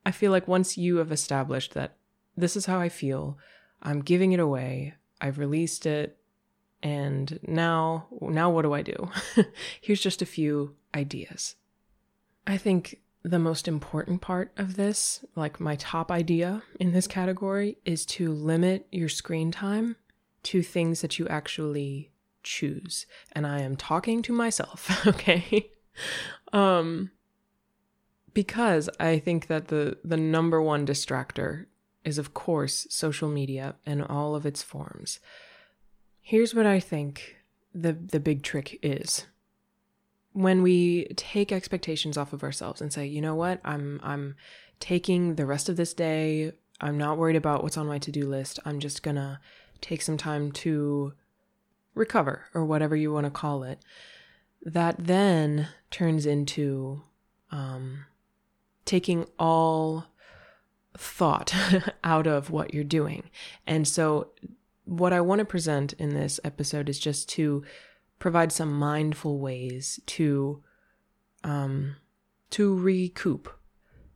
I 0.05 0.11
feel 0.11 0.31
like 0.31 0.47
once 0.47 0.77
you 0.77 0.97
have 0.97 1.11
established 1.11 1.73
that 1.73 1.97
this 2.37 2.55
is 2.55 2.67
how 2.67 2.79
I 2.79 2.91
feel, 2.91 3.39
I'm 3.83 4.01
giving 4.03 4.33
it 4.33 4.41
away, 4.41 4.95
I've 5.23 5.39
released 5.39 5.87
it, 5.87 6.18
and 6.83 7.39
now, 7.43 8.07
now 8.21 8.51
what 8.51 8.63
do 8.63 8.73
I 8.73 8.83
do? 8.83 9.11
Here's 9.81 10.01
just 10.01 10.23
a 10.23 10.27
few 10.27 10.77
ideas. 10.95 11.57
I 12.47 12.57
think 12.57 13.01
the 13.23 13.39
most 13.39 13.69
important 13.69 14.21
part 14.21 14.53
of 14.57 14.77
this, 14.77 15.25
like 15.35 15.61
my 15.61 15.77
top 15.77 16.11
idea 16.11 16.63
in 16.79 16.93
this 16.93 17.07
category, 17.07 17.79
is 17.85 18.07
to 18.07 18.33
limit 18.33 18.87
your 18.91 19.09
screen 19.09 19.51
time 19.51 19.97
to 20.45 20.63
things 20.63 21.01
that 21.01 21.19
you 21.19 21.27
actually 21.29 22.11
choose. 22.43 23.07
And 23.33 23.47
I 23.47 23.61
am 23.61 23.77
talking 23.77 24.23
to 24.23 24.33
myself, 24.33 25.07
okay? 25.07 25.71
um 26.53 27.11
because 28.35 28.89
I 29.01 29.19
think 29.19 29.49
that 29.49 29.67
the 29.67 29.99
the 30.05 30.17
number 30.17 30.63
one 30.63 30.87
distractor 30.87 31.67
is 32.05 32.19
of 32.19 32.35
course 32.35 32.87
social 32.89 33.29
media 33.29 33.75
and 33.85 34.03
all 34.03 34.37
of 34.37 34.47
its 34.47 34.63
forms. 34.63 35.19
Here's 36.29 36.55
what 36.55 36.67
I 36.67 36.79
think 36.79 37.37
the 37.75 37.95
the 37.95 38.21
big 38.21 38.43
trick 38.43 38.79
is. 38.83 39.25
When 40.35 40.61
we 40.61 41.07
take 41.17 41.51
expectations 41.51 42.19
off 42.19 42.35
of 42.35 42.43
ourselves 42.43 42.83
and 42.83 42.93
say, 42.93 43.07
"You 43.07 43.23
know 43.23 43.35
what? 43.35 43.63
I'm 43.65 43.99
I'm 44.03 44.37
taking 44.79 45.37
the 45.37 45.47
rest 45.47 45.71
of 45.71 45.79
this 45.79 45.95
day. 45.95 46.53
I'm 46.83 46.99
not 46.99 47.17
worried 47.17 47.37
about 47.37 47.63
what's 47.63 47.79
on 47.79 47.87
my 47.87 47.97
to-do 47.97 48.29
list. 48.29 48.59
I'm 48.67 48.79
just 48.79 49.03
going 49.03 49.17
to 49.17 49.41
take 49.81 50.03
some 50.03 50.19
time 50.19 50.53
to 50.53 51.15
recover 51.95 52.45
or 52.53 52.63
whatever 52.63 52.95
you 52.95 53.11
want 53.11 53.25
to 53.25 53.31
call 53.31 53.63
it." 53.63 53.83
That 54.61 54.97
then 54.99 55.69
turns 55.91 56.27
into 56.27 57.05
um, 57.51 58.05
taking 58.85 59.25
all 59.39 60.09
thought 60.95 61.55
out 62.05 62.27
of 62.27 62.51
what 62.51 62.75
you're 62.75 62.85
doing. 62.85 63.31
And 63.67 63.89
so 63.89 64.33
what 64.89 65.13
I 65.13 65.21
want 65.21 65.41
to 65.41 65.45
present 65.45 65.93
in 65.95 66.15
this 66.15 66.41
episode 66.45 66.89
is 66.89 66.99
just 66.99 67.29
to 67.31 67.63
provide 68.19 68.51
some 68.51 68.73
mindful 68.73 69.39
ways 69.39 70.01
to 70.07 70.63
um 71.45 71.97
to 72.51 72.75
recoup. 72.75 73.51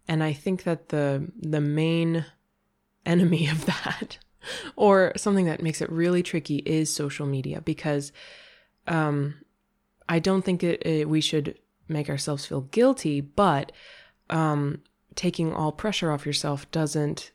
And 0.08 0.24
I 0.24 0.32
think 0.32 0.64
that 0.64 0.88
the 0.88 1.30
the 1.38 1.60
main 1.60 2.24
enemy 3.06 3.48
of 3.48 3.66
that 3.66 4.18
or 4.76 5.12
something 5.16 5.46
that 5.46 5.62
makes 5.62 5.82
it 5.82 5.90
really 5.90 6.22
tricky 6.22 6.56
is 6.58 6.92
social 6.92 7.26
media 7.26 7.60
because 7.60 8.12
um 8.86 9.34
I 10.08 10.18
don't 10.18 10.44
think 10.44 10.62
it, 10.62 10.84
it, 10.84 11.08
we 11.08 11.20
should 11.20 11.58
make 11.88 12.10
ourselves 12.10 12.46
feel 12.46 12.62
guilty, 12.62 13.20
but 13.20 13.72
um 14.30 14.80
taking 15.14 15.52
all 15.52 15.70
pressure 15.70 16.10
off 16.10 16.24
yourself 16.24 16.70
doesn't 16.70 17.32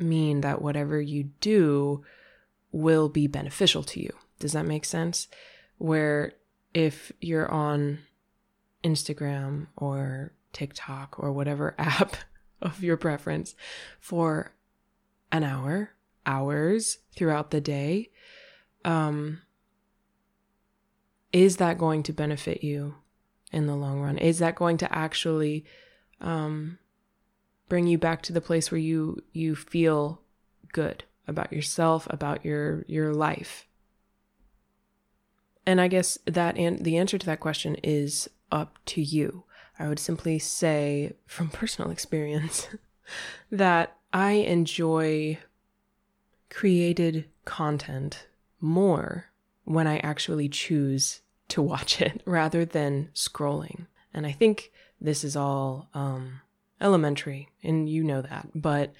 mean 0.00 0.40
that 0.40 0.62
whatever 0.62 1.00
you 1.00 1.24
do 1.40 2.02
will 2.72 3.08
be 3.08 3.26
beneficial 3.26 3.82
to 3.82 4.00
you. 4.00 4.12
Does 4.38 4.52
that 4.52 4.66
make 4.66 4.84
sense? 4.84 5.28
Where 5.78 6.32
if 6.74 7.12
you're 7.20 7.50
on 7.50 8.00
Instagram 8.84 9.68
or 9.76 10.32
TikTok 10.52 11.16
or 11.18 11.32
whatever 11.32 11.74
app 11.78 12.16
of 12.60 12.82
your 12.82 12.96
preference 12.96 13.54
for 14.00 14.52
an 15.32 15.44
hour, 15.44 15.90
hours 16.26 16.98
throughout 17.16 17.50
the 17.50 17.60
day, 17.60 18.10
um, 18.84 19.42
is 21.32 21.56
that 21.56 21.78
going 21.78 22.02
to 22.04 22.12
benefit 22.12 22.64
you 22.64 22.96
in 23.52 23.66
the 23.66 23.76
long 23.76 24.00
run? 24.00 24.18
Is 24.18 24.38
that 24.38 24.54
going 24.54 24.78
to 24.78 24.94
actually 24.94 25.64
um, 26.20 26.78
bring 27.68 27.86
you 27.86 27.98
back 27.98 28.22
to 28.22 28.32
the 28.32 28.40
place 28.40 28.70
where 28.70 28.78
you 28.78 29.22
you 29.32 29.54
feel 29.54 30.22
good 30.72 31.04
about 31.28 31.52
yourself, 31.52 32.06
about 32.10 32.44
your 32.44 32.84
your 32.88 33.14
life? 33.14 33.66
And 35.66 35.80
I 35.80 35.88
guess 35.88 36.18
that 36.24 36.56
and 36.56 36.84
the 36.84 36.96
answer 36.96 37.18
to 37.18 37.26
that 37.26 37.40
question 37.40 37.76
is 37.84 38.28
up 38.50 38.78
to 38.86 39.02
you. 39.02 39.44
I 39.78 39.88
would 39.88 39.98
simply 39.98 40.38
say 40.38 41.12
from 41.26 41.48
personal 41.50 41.90
experience 41.90 42.68
that 43.50 43.96
I 44.12 44.32
enjoy 44.32 45.38
created 46.50 47.26
content 47.44 48.26
more 48.60 49.26
when 49.64 49.86
I 49.86 49.98
actually 49.98 50.48
choose 50.48 51.20
to 51.48 51.62
watch 51.62 52.00
it 52.00 52.22
rather 52.26 52.64
than 52.64 53.10
scrolling. 53.14 53.86
And 54.14 54.26
I 54.26 54.32
think 54.32 54.72
this 55.00 55.22
is 55.22 55.36
all 55.36 55.88
um, 55.94 56.40
elementary, 56.80 57.50
and 57.62 57.88
you 57.88 58.02
know 58.02 58.22
that, 58.22 58.48
but 58.54 58.92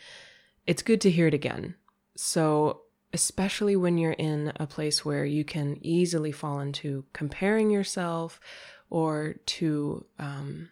it's 0.66 0.82
good 0.82 1.00
to 1.00 1.10
hear 1.10 1.26
it 1.26 1.34
again. 1.34 1.74
So, 2.20 2.80
especially 3.12 3.76
when 3.76 3.96
you're 3.96 4.10
in 4.10 4.52
a 4.56 4.66
place 4.66 5.04
where 5.04 5.24
you 5.24 5.44
can 5.44 5.78
easily 5.82 6.32
fall 6.32 6.58
into 6.58 7.04
comparing 7.12 7.70
yourself 7.70 8.40
or 8.90 9.36
to 9.46 10.04
um, 10.18 10.70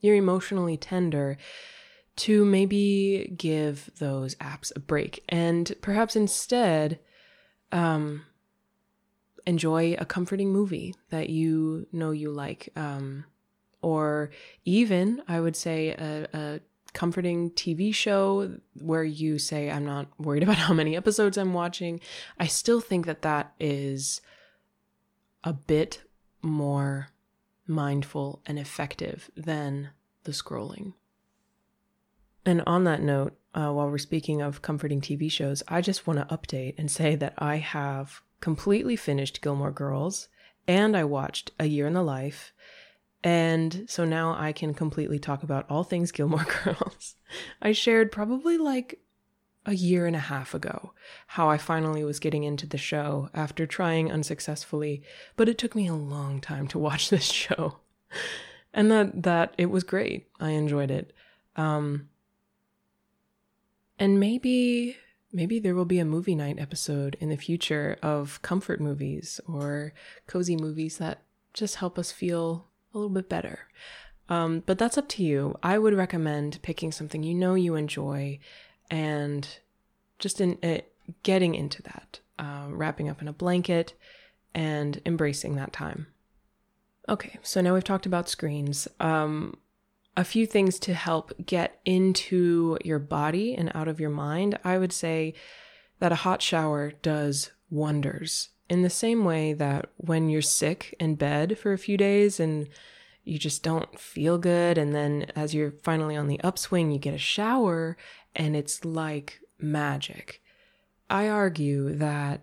you're 0.00 0.14
emotionally 0.14 0.76
tender, 0.76 1.38
to 2.14 2.44
maybe 2.44 3.34
give 3.36 3.90
those 3.98 4.36
apps 4.36 4.70
a 4.76 4.78
break 4.78 5.24
and 5.28 5.74
perhaps 5.80 6.14
instead 6.14 7.00
um, 7.72 8.22
enjoy 9.44 9.96
a 9.98 10.04
comforting 10.04 10.52
movie 10.52 10.94
that 11.10 11.30
you 11.30 11.88
know 11.90 12.12
you 12.12 12.30
like. 12.30 12.68
Um, 12.76 13.24
or 13.82 14.30
even, 14.64 15.20
I 15.26 15.40
would 15.40 15.56
say, 15.56 15.88
a, 15.88 16.28
a 16.32 16.60
comforting 16.96 17.50
TV 17.50 17.94
show 17.94 18.56
where 18.80 19.04
you 19.04 19.38
say, 19.38 19.70
I'm 19.70 19.84
not 19.84 20.08
worried 20.18 20.42
about 20.42 20.56
how 20.56 20.72
many 20.72 20.96
episodes 20.96 21.36
I'm 21.36 21.52
watching. 21.52 22.00
I 22.40 22.46
still 22.46 22.80
think 22.80 23.04
that 23.04 23.20
that 23.20 23.52
is 23.60 24.22
a 25.44 25.52
bit 25.52 26.02
more 26.40 27.10
mindful 27.66 28.40
and 28.46 28.58
effective 28.58 29.30
than 29.36 29.90
the 30.24 30.32
scrolling. 30.32 30.94
And 32.46 32.62
on 32.66 32.84
that 32.84 33.02
note, 33.02 33.36
uh, 33.54 33.72
while 33.72 33.90
we're 33.90 33.98
speaking 33.98 34.40
of 34.40 34.62
comforting 34.62 35.02
TV 35.02 35.30
shows, 35.30 35.62
I 35.68 35.82
just 35.82 36.06
want 36.06 36.18
to 36.18 36.34
update 36.34 36.76
and 36.78 36.90
say 36.90 37.14
that 37.16 37.34
I 37.36 37.56
have 37.56 38.22
completely 38.40 38.96
finished 38.96 39.42
Gilmore 39.42 39.70
Girls 39.70 40.28
and 40.66 40.96
I 40.96 41.04
watched 41.04 41.50
A 41.58 41.66
Year 41.66 41.86
in 41.86 41.92
the 41.92 42.02
Life. 42.02 42.54
And 43.24 43.86
so 43.88 44.04
now 44.04 44.36
I 44.38 44.52
can 44.52 44.74
completely 44.74 45.18
talk 45.18 45.42
about 45.42 45.68
all 45.70 45.84
things 45.84 46.12
Gilmore 46.12 46.46
Girls. 46.64 47.16
I 47.60 47.72
shared 47.72 48.12
probably 48.12 48.56
like 48.58 49.00
a 49.66 49.74
year 49.74 50.06
and 50.06 50.14
a 50.14 50.20
half 50.20 50.54
ago 50.54 50.92
how 51.26 51.50
I 51.50 51.58
finally 51.58 52.04
was 52.04 52.20
getting 52.20 52.44
into 52.44 52.66
the 52.66 52.78
show 52.78 53.28
after 53.34 53.66
trying 53.66 54.12
unsuccessfully, 54.12 55.02
but 55.34 55.48
it 55.48 55.58
took 55.58 55.74
me 55.74 55.88
a 55.88 55.94
long 55.94 56.40
time 56.40 56.68
to 56.68 56.78
watch 56.78 57.10
this 57.10 57.24
show. 57.24 57.78
And 58.72 58.90
that 58.90 59.22
that 59.24 59.54
it 59.58 59.70
was 59.70 59.84
great. 59.84 60.28
I 60.38 60.50
enjoyed 60.50 60.90
it. 60.90 61.12
Um 61.56 62.08
and 63.98 64.20
maybe 64.20 64.96
maybe 65.32 65.58
there 65.58 65.74
will 65.74 65.84
be 65.84 65.98
a 65.98 66.04
movie 66.04 66.34
night 66.34 66.58
episode 66.58 67.16
in 67.20 67.30
the 67.30 67.36
future 67.36 67.98
of 68.02 68.40
comfort 68.42 68.80
movies 68.80 69.40
or 69.46 69.92
cozy 70.26 70.56
movies 70.56 70.98
that 70.98 71.22
just 71.52 71.76
help 71.76 71.98
us 71.98 72.12
feel 72.12 72.65
a 72.96 72.98
little 72.98 73.14
bit 73.14 73.28
better. 73.28 73.60
Um, 74.28 74.62
but 74.66 74.78
that's 74.78 74.98
up 74.98 75.08
to 75.10 75.22
you. 75.22 75.56
I 75.62 75.78
would 75.78 75.94
recommend 75.94 76.60
picking 76.62 76.90
something 76.90 77.22
you 77.22 77.34
know 77.34 77.54
you 77.54 77.76
enjoy 77.76 78.40
and 78.90 79.46
just 80.18 80.40
in 80.40 80.58
uh, 80.62 80.78
getting 81.22 81.54
into 81.54 81.82
that, 81.82 82.20
uh, 82.38 82.66
wrapping 82.70 83.08
up 83.08 83.22
in 83.22 83.28
a 83.28 83.32
blanket 83.32 83.94
and 84.54 85.00
embracing 85.06 85.54
that 85.56 85.72
time. 85.72 86.08
Okay, 87.08 87.38
so 87.42 87.60
now 87.60 87.74
we've 87.74 87.84
talked 87.84 88.06
about 88.06 88.28
screens. 88.28 88.88
Um, 88.98 89.58
a 90.16 90.24
few 90.24 90.46
things 90.46 90.78
to 90.80 90.94
help 90.94 91.32
get 91.44 91.78
into 91.84 92.78
your 92.82 92.98
body 92.98 93.54
and 93.54 93.70
out 93.74 93.86
of 93.86 94.00
your 94.00 94.10
mind. 94.10 94.58
I 94.64 94.78
would 94.78 94.92
say 94.92 95.34
that 96.00 96.10
a 96.10 96.16
hot 96.16 96.42
shower 96.42 96.92
does 97.02 97.52
wonders 97.70 98.48
in 98.68 98.82
the 98.82 98.90
same 98.90 99.24
way 99.24 99.52
that 99.52 99.90
when 99.96 100.28
you're 100.28 100.42
sick 100.42 100.94
in 100.98 101.14
bed 101.14 101.58
for 101.58 101.72
a 101.72 101.78
few 101.78 101.96
days 101.96 102.40
and 102.40 102.68
you 103.24 103.38
just 103.38 103.62
don't 103.62 103.98
feel 103.98 104.38
good, 104.38 104.78
and 104.78 104.94
then 104.94 105.26
as 105.34 105.54
you're 105.54 105.72
finally 105.82 106.16
on 106.16 106.28
the 106.28 106.40
upswing, 106.40 106.90
you 106.90 106.98
get 106.98 107.14
a 107.14 107.18
shower 107.18 107.96
and 108.34 108.54
it's 108.54 108.84
like 108.84 109.40
magic. 109.58 110.42
I 111.10 111.28
argue 111.28 111.94
that 111.94 112.42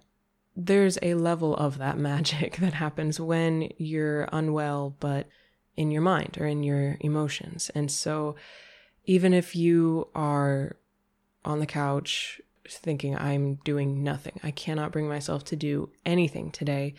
there's 0.55 0.97
a 1.01 1.13
level 1.15 1.55
of 1.55 1.77
that 1.77 1.97
magic 1.97 2.57
that 2.61 2.73
happens 2.73 3.19
when 3.19 3.71
you're 3.77 4.27
unwell, 4.31 4.95
but 4.99 5.27
in 5.75 5.91
your 5.91 6.01
mind 6.01 6.37
or 6.39 6.45
in 6.45 6.63
your 6.63 6.97
emotions. 6.99 7.71
And 7.73 7.91
so, 7.91 8.35
even 9.05 9.33
if 9.33 9.55
you 9.55 10.07
are 10.15 10.77
on 11.43 11.59
the 11.59 11.65
couch 11.65 12.39
thinking, 12.67 13.17
I'm 13.17 13.55
doing 13.63 14.03
nothing, 14.03 14.39
I 14.43 14.51
cannot 14.51 14.91
bring 14.91 15.07
myself 15.07 15.43
to 15.45 15.55
do 15.55 15.89
anything 16.05 16.51
today, 16.51 16.95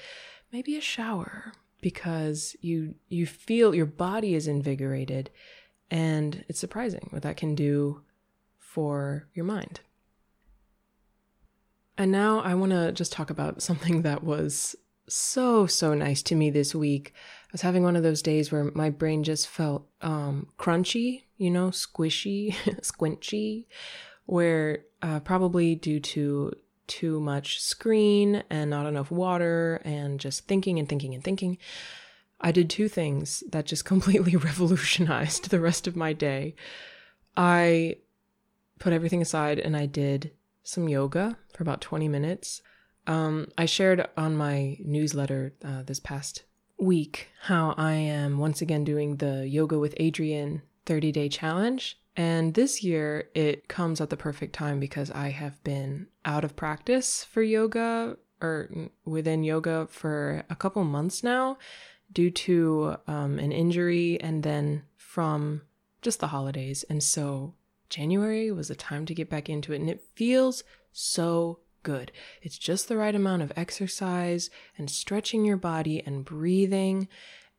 maybe 0.53 0.77
a 0.77 0.81
shower 0.81 1.53
because 1.81 2.57
you 2.63 2.95
you 3.11 3.27
feel 3.27 3.75
your 3.75 3.85
body 3.85 4.35
is 4.35 4.49
invigorated 4.49 5.29
and 5.91 6.43
it's 6.49 6.59
surprising 6.59 7.09
what 7.11 7.21
that 7.23 7.37
can 7.37 7.55
do 7.55 8.01
for 8.59 9.29
your 9.35 9.45
mind. 9.45 9.81
And 11.99 12.11
now 12.11 12.41
I 12.41 12.55
want 12.55 12.73
to 12.73 12.91
just 12.93 13.13
talk 13.13 13.29
about 13.29 13.63
something 13.63 14.01
that 14.01 14.25
was 14.25 14.75
so 15.09 15.67
so 15.67 15.93
nice 15.93 16.23
to 16.23 16.35
me 16.35 16.49
this 16.49 16.75
week. 16.75 17.13
I 17.45 17.53
was 17.53 17.61
having 17.61 17.83
one 17.83 17.97
of 17.97 18.03
those 18.03 18.23
days 18.23 18.51
where 18.51 18.73
my 18.75 18.89
brain 18.89 19.23
just 19.23 19.47
felt 19.47 19.87
um, 20.01 20.49
crunchy, 20.59 21.25
you 21.37 21.51
know, 21.51 21.69
squishy, 21.69 22.55
squinchy, 22.81 23.67
where 24.27 24.85
uh, 25.03 25.21
probably 25.21 25.75
due 25.75 26.01
to 26.01 26.53
too 26.87 27.21
much 27.21 27.61
screen 27.61 28.43
and 28.51 28.71
not 28.71 28.87
enough 28.87 29.11
water 29.11 29.81
and 29.85 30.21
just 30.21 30.47
thinking 30.47 30.79
and 30.79 30.89
thinking 30.89 31.15
and 31.15 31.25
thinking. 31.25 31.59
I 32.41 32.53
did 32.53 32.69
two 32.69 32.89
things 32.89 33.43
that 33.51 33.67
just 33.67 33.85
completely 33.93 34.37
revolutionized 34.37 35.51
the 35.51 35.61
rest 35.61 35.87
of 35.87 35.97
my 35.97 36.13
day. 36.13 36.55
I 37.37 37.97
put 38.79 38.93
everything 38.93 39.23
aside 39.23 39.59
and 39.59 39.77
I 39.77 39.87
did 39.87 40.33
some 40.63 40.89
yoga 40.89 41.37
for 41.53 41.63
about 41.63 41.81
20 41.81 42.09
minutes. 42.09 42.63
Um, 43.07 43.49
I 43.59 43.67
shared 43.67 44.07
on 44.17 44.37
my 44.37 44.79
newsletter 44.81 45.55
uh, 45.65 45.83
this 45.83 46.01
past 46.01 46.45
week 46.79 47.29
how 47.43 47.75
I 47.77 47.93
am 47.93 48.39
once 48.39 48.61
again 48.63 48.85
doing 48.85 49.17
the 49.17 49.47
Yoga 49.47 49.79
with 49.79 49.95
Adriene 49.99 50.63
30 50.87 51.13
day 51.13 51.29
challenge. 51.29 52.01
And 52.17 52.55
this 52.55 52.83
year 52.83 53.29
it 53.35 53.69
comes 53.69 54.01
at 54.01 54.11
the 54.11 54.17
perfect 54.17 54.55
time 54.55 54.79
because 54.79 55.11
I 55.11 55.29
have 55.31 55.63
been 55.65 56.07
out 56.25 56.45
of 56.45 56.57
practice 56.57 57.25
for 57.25 57.43
yoga 57.43 58.17
or 58.41 58.71
within 59.05 59.43
yoga 59.43 59.89
for 59.91 60.45
a 60.49 60.55
couple 60.55 60.85
months 60.85 61.25
now 61.25 61.59
due 62.13 62.31
to 62.31 62.97
um, 63.07 63.39
an 63.39 63.53
injury 63.53 64.21
and 64.21 64.43
then 64.43 64.85
from 64.97 65.63
just 66.03 66.21
the 66.21 66.29
holidays. 66.29 66.85
And 66.89 67.03
so 67.03 67.55
January 67.89 68.51
was 68.53 68.69
the 68.69 68.75
time 68.75 69.07
to 69.07 69.15
get 69.15 69.31
back 69.31 69.49
into 69.49 69.73
it. 69.73 69.81
And 69.81 69.91
it 69.91 70.05
feels 70.15 70.63
so 70.93 71.61
good. 71.83 72.13
It's 72.43 72.59
just 72.59 72.89
the 72.89 72.97
right 72.97 73.15
amount 73.15 73.43
of 73.43 73.53
exercise 73.57 74.51
and 74.79 74.91
stretching 74.91 75.45
your 75.45 75.57
body 75.57 76.03
and 76.05 76.25
breathing. 76.25 77.09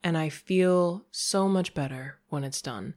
And 0.02 0.16
I 0.16 0.28
feel 0.28 1.06
so 1.10 1.48
much 1.48 1.74
better 1.74 2.18
when 2.28 2.44
it's 2.44 2.62
done. 2.62 2.94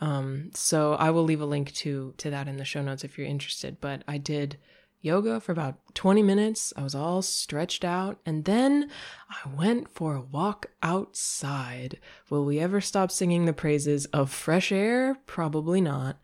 Um, 0.00 0.50
so 0.54 0.94
I 0.94 1.10
will 1.10 1.24
leave 1.24 1.40
a 1.40 1.46
link 1.46 1.72
to 1.74 2.14
to 2.18 2.30
that 2.30 2.48
in 2.48 2.56
the 2.56 2.64
show 2.64 2.82
notes 2.82 3.04
if 3.04 3.18
you're 3.18 3.26
interested. 3.26 3.80
But 3.80 4.02
I 4.08 4.18
did 4.18 4.56
yoga 5.02 5.40
for 5.40 5.52
about 5.52 5.76
20 5.94 6.22
minutes. 6.22 6.72
I 6.76 6.82
was 6.82 6.94
all 6.94 7.22
stretched 7.22 7.84
out, 7.84 8.18
and 8.24 8.44
then 8.44 8.90
I 9.28 9.48
went 9.54 9.88
for 9.88 10.14
a 10.14 10.22
walk 10.22 10.66
outside. 10.82 11.98
Will 12.28 12.44
we 12.44 12.58
ever 12.58 12.80
stop 12.80 13.10
singing 13.10 13.44
the 13.44 13.52
praises 13.52 14.06
of 14.06 14.30
fresh 14.30 14.72
air? 14.72 15.18
Probably 15.26 15.80
not. 15.80 16.18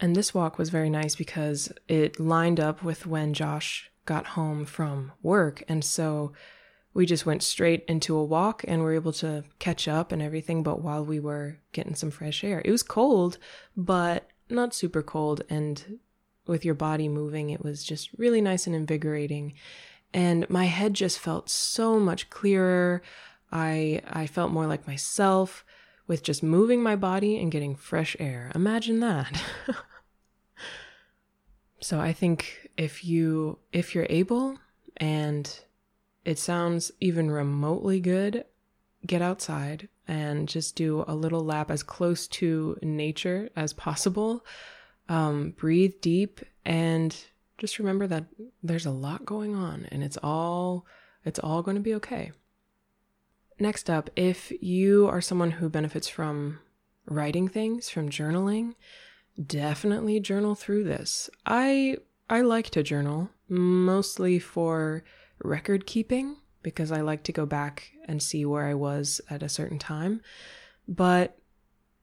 And 0.00 0.16
this 0.16 0.32
walk 0.32 0.58
was 0.58 0.70
very 0.70 0.88
nice 0.88 1.14
because 1.14 1.72
it 1.86 2.18
lined 2.18 2.58
up 2.58 2.82
with 2.82 3.06
when 3.06 3.34
Josh 3.34 3.90
got 4.06 4.28
home 4.28 4.64
from 4.64 5.12
work. 5.22 5.62
And 5.68 5.84
so 5.84 6.32
we 6.92 7.06
just 7.06 7.26
went 7.26 7.42
straight 7.42 7.84
into 7.86 8.16
a 8.16 8.24
walk 8.24 8.64
and 8.66 8.82
were 8.82 8.94
able 8.94 9.12
to 9.12 9.44
catch 9.58 9.86
up 9.86 10.10
and 10.10 10.20
everything. 10.20 10.62
But 10.62 10.82
while 10.82 11.04
we 11.04 11.20
were 11.20 11.58
getting 11.72 11.94
some 11.94 12.10
fresh 12.10 12.42
air, 12.42 12.62
it 12.64 12.70
was 12.70 12.82
cold, 12.82 13.38
but 13.76 14.28
not 14.48 14.74
super 14.74 15.02
cold. 15.02 15.42
And 15.48 16.00
with 16.46 16.64
your 16.64 16.74
body 16.74 17.08
moving, 17.08 17.50
it 17.50 17.62
was 17.62 17.84
just 17.84 18.10
really 18.18 18.40
nice 18.40 18.66
and 18.66 18.74
invigorating. 18.74 19.54
And 20.12 20.50
my 20.50 20.64
head 20.64 20.94
just 20.94 21.20
felt 21.20 21.48
so 21.48 22.00
much 22.00 22.30
clearer. 22.30 23.02
I 23.52 24.02
I 24.08 24.26
felt 24.26 24.50
more 24.50 24.66
like 24.66 24.86
myself 24.86 25.64
with 26.08 26.24
just 26.24 26.42
moving 26.42 26.82
my 26.82 26.96
body 26.96 27.38
and 27.38 27.52
getting 27.52 27.76
fresh 27.76 28.16
air. 28.18 28.50
Imagine 28.52 28.98
that. 28.98 29.40
so 31.80 32.00
I 32.00 32.12
think 32.12 32.68
if 32.76 33.04
you 33.04 33.60
if 33.72 33.94
you're 33.94 34.08
able 34.10 34.58
and 34.96 35.60
it 36.24 36.38
sounds 36.38 36.92
even 37.00 37.30
remotely 37.30 38.00
good, 38.00 38.44
get 39.06 39.22
outside 39.22 39.88
and 40.06 40.48
just 40.48 40.76
do 40.76 41.04
a 41.06 41.14
little 41.14 41.44
lap 41.44 41.70
as 41.70 41.82
close 41.82 42.26
to 42.26 42.76
nature 42.82 43.48
as 43.56 43.72
possible. 43.72 44.44
Um, 45.08 45.54
breathe 45.56 45.94
deep 46.00 46.40
and 46.64 47.16
just 47.58 47.78
remember 47.78 48.06
that 48.06 48.24
there's 48.62 48.86
a 48.86 48.90
lot 48.90 49.24
going 49.24 49.54
on 49.54 49.86
and 49.90 50.02
it's 50.02 50.18
all 50.22 50.86
it's 51.24 51.38
all 51.38 51.62
going 51.62 51.76
to 51.76 51.82
be 51.82 51.94
okay. 51.94 52.32
Next 53.58 53.90
up, 53.90 54.08
if 54.16 54.50
you 54.62 55.06
are 55.08 55.20
someone 55.20 55.50
who 55.52 55.68
benefits 55.68 56.08
from 56.08 56.60
writing 57.06 57.46
things, 57.46 57.90
from 57.90 58.08
journaling, 58.08 58.74
definitely 59.44 60.18
journal 60.20 60.54
through 60.54 60.84
this. 60.84 61.28
I 61.44 61.98
I 62.28 62.40
like 62.40 62.70
to 62.70 62.82
journal 62.82 63.30
mostly 63.48 64.38
for 64.38 65.04
record 65.42 65.86
keeping 65.86 66.36
because 66.62 66.92
I 66.92 67.00
like 67.00 67.22
to 67.24 67.32
go 67.32 67.46
back 67.46 67.92
and 68.06 68.22
see 68.22 68.44
where 68.44 68.66
I 68.66 68.74
was 68.74 69.20
at 69.30 69.42
a 69.42 69.48
certain 69.48 69.78
time. 69.78 70.20
But 70.86 71.38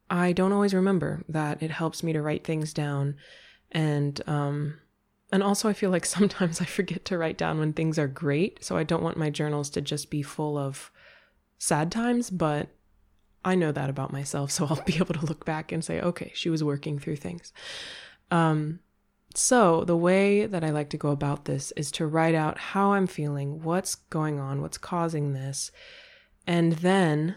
I 0.10 0.32
don't 0.32 0.54
always 0.54 0.74
remember 0.74 1.24
that 1.30 1.62
it 1.62 1.72
helps 1.72 2.02
me 2.02 2.14
to 2.14 2.22
write 2.22 2.44
things 2.46 2.74
down 2.74 3.16
and 3.72 4.22
um 4.28 4.80
and 5.32 5.44
also 5.44 5.68
I 5.68 5.74
feel 5.74 5.90
like 5.90 6.06
sometimes 6.18 6.62
I 6.62 6.66
forget 6.66 7.06
to 7.06 7.18
write 7.18 7.38
down 7.38 7.60
when 7.60 7.74
things 7.74 8.00
are 8.00 8.08
great, 8.08 8.64
so 8.64 8.78
I 8.78 8.84
don't 8.84 9.04
want 9.04 9.18
my 9.18 9.30
journals 9.30 9.70
to 9.72 9.82
just 9.82 10.10
be 10.10 10.22
full 10.22 10.58
of 10.58 10.92
sad 11.58 11.92
times, 11.92 12.30
but 12.30 12.70
I 13.44 13.56
know 13.56 13.72
that 13.72 13.90
about 13.90 14.14
myself, 14.14 14.52
so 14.52 14.66
I'll 14.66 14.84
be 14.84 14.96
able 14.96 15.16
to 15.16 15.26
look 15.26 15.46
back 15.46 15.72
and 15.72 15.84
say, 15.84 16.00
okay, 16.02 16.32
she 16.34 16.50
was 16.50 16.64
working 16.64 17.00
through 17.00 17.18
things. 17.18 17.54
Um, 18.32 18.80
so, 19.40 19.84
the 19.84 19.96
way 19.96 20.48
that 20.48 20.64
I 20.64 20.72
like 20.72 20.90
to 20.90 20.98
go 20.98 21.10
about 21.10 21.46
this 21.46 21.72
is 21.74 21.92
to 21.92 22.08
write 22.08 22.34
out 22.34 22.58
how 22.58 22.94
I'm 22.94 23.06
feeling, 23.06 23.62
what's 23.62 23.94
going 23.94 24.40
on, 24.40 24.64
what's 24.64 24.80
causing 24.80 25.34
this, 25.34 25.72
and 26.48 26.74
then 26.74 27.36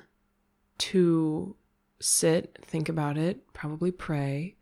to 0.79 1.57
sit, 2.01 2.57
think 2.65 2.89
about 2.89 3.19
it, 3.19 3.53
probably 3.53 3.91
pray, 3.91 4.57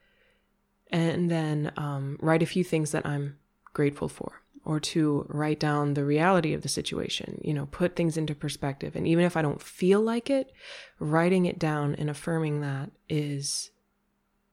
and 0.91 1.31
then 1.31 1.71
um, 1.77 2.19
write 2.21 2.43
a 2.43 2.47
few 2.47 2.65
things 2.65 2.91
that 2.91 3.07
I'm 3.07 3.39
grateful 3.73 4.09
for 4.09 4.43
or 4.65 4.81
to 4.81 5.25
write 5.29 5.61
down 5.61 5.95
the 5.95 6.05
reality 6.05 6.53
of 6.55 6.63
the 6.63 6.69
situation, 6.69 7.41
you 7.45 7.55
know, 7.55 7.67
put 7.67 7.95
things 7.95 8.17
into 8.17 8.35
perspective. 8.35 8.97
And 8.97 9.07
even 9.07 9.25
if 9.25 9.37
I 9.37 9.43
don't 9.43 9.63
feel 9.63 10.01
like 10.01 10.29
it, 10.29 10.51
writing 10.99 11.47
it 11.47 11.61
down 11.61 11.95
and 11.95 12.11
affirming 12.11 12.63
that 12.63 12.91
is 13.09 13.71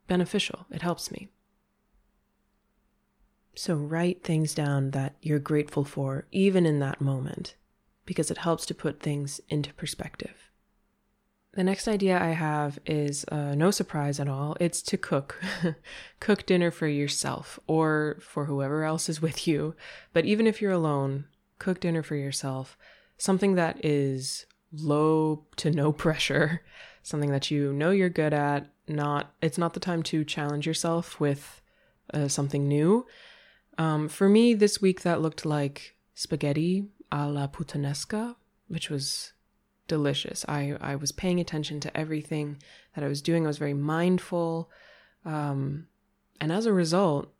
beneficial. 0.07 0.67
It 0.69 0.83
helps 0.83 1.09
me. 1.09 1.29
So 3.55 3.75
write 3.75 4.23
things 4.23 4.53
down 4.53 4.91
that 4.91 5.15
you're 5.21 5.39
grateful 5.39 5.85
for, 5.85 6.25
even 6.31 6.65
in 6.65 6.79
that 6.79 7.01
moment, 7.01 7.55
because 8.05 8.29
it 8.29 8.39
helps 8.39 8.65
to 8.67 8.75
put 8.75 8.99
things 8.99 9.39
into 9.49 9.73
perspective. 9.73 10.45
The 11.55 11.63
next 11.63 11.87
idea 11.87 12.21
I 12.21 12.31
have 12.31 12.79
is 12.85 13.23
uh, 13.31 13.55
no 13.55 13.71
surprise 13.71 14.19
at 14.19 14.27
all. 14.27 14.57
It's 14.59 14.81
to 14.83 14.97
cook. 14.97 15.41
cook 16.19 16.45
dinner 16.45 16.69
for 16.69 16.87
yourself 16.87 17.57
or 17.65 18.17
for 18.19 18.45
whoever 18.45 18.83
else 18.83 19.07
is 19.07 19.21
with 19.21 19.47
you. 19.47 19.73
But 20.11 20.25
even 20.25 20.47
if 20.47 20.61
you're 20.61 20.73
alone, 20.73 21.25
cook 21.57 21.79
dinner 21.79 22.03
for 22.03 22.15
yourself. 22.15 22.77
Something 23.17 23.55
that 23.55 23.83
is 23.85 24.45
low 24.73 25.45
to 25.55 25.71
no 25.71 25.91
pressure, 25.93 26.61
something 27.03 27.31
that 27.31 27.49
you 27.49 27.71
know 27.71 27.91
you're 27.91 28.09
good 28.09 28.33
at. 28.33 28.67
Not, 28.89 29.33
it's 29.41 29.57
not 29.57 29.73
the 29.73 29.79
time 29.79 30.03
to 30.03 30.25
challenge 30.25 30.67
yourself 30.67 31.21
with 31.21 31.61
uh, 32.13 32.27
something 32.27 32.67
new. 32.67 33.05
Um, 33.77 34.07
for 34.07 34.29
me, 34.29 34.53
this 34.53 34.81
week 34.81 35.01
that 35.01 35.21
looked 35.21 35.45
like 35.45 35.95
spaghetti 36.13 36.87
a 37.11 37.27
la 37.29 37.47
puttanesca, 37.47 38.35
which 38.67 38.89
was 38.89 39.33
delicious. 39.87 40.45
I, 40.47 40.75
I 40.81 40.95
was 40.95 41.11
paying 41.11 41.39
attention 41.39 41.79
to 41.81 41.95
everything 41.95 42.57
that 42.95 43.03
I 43.03 43.07
was 43.07 43.21
doing. 43.21 43.43
I 43.43 43.47
was 43.47 43.57
very 43.57 43.73
mindful. 43.73 44.69
Um, 45.23 45.87
and 46.41 46.51
as 46.51 46.65
a 46.65 46.73
result, 46.73 47.31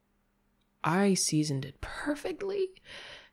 I 0.84 1.14
seasoned 1.14 1.66
it 1.66 1.82
perfectly. 1.82 2.70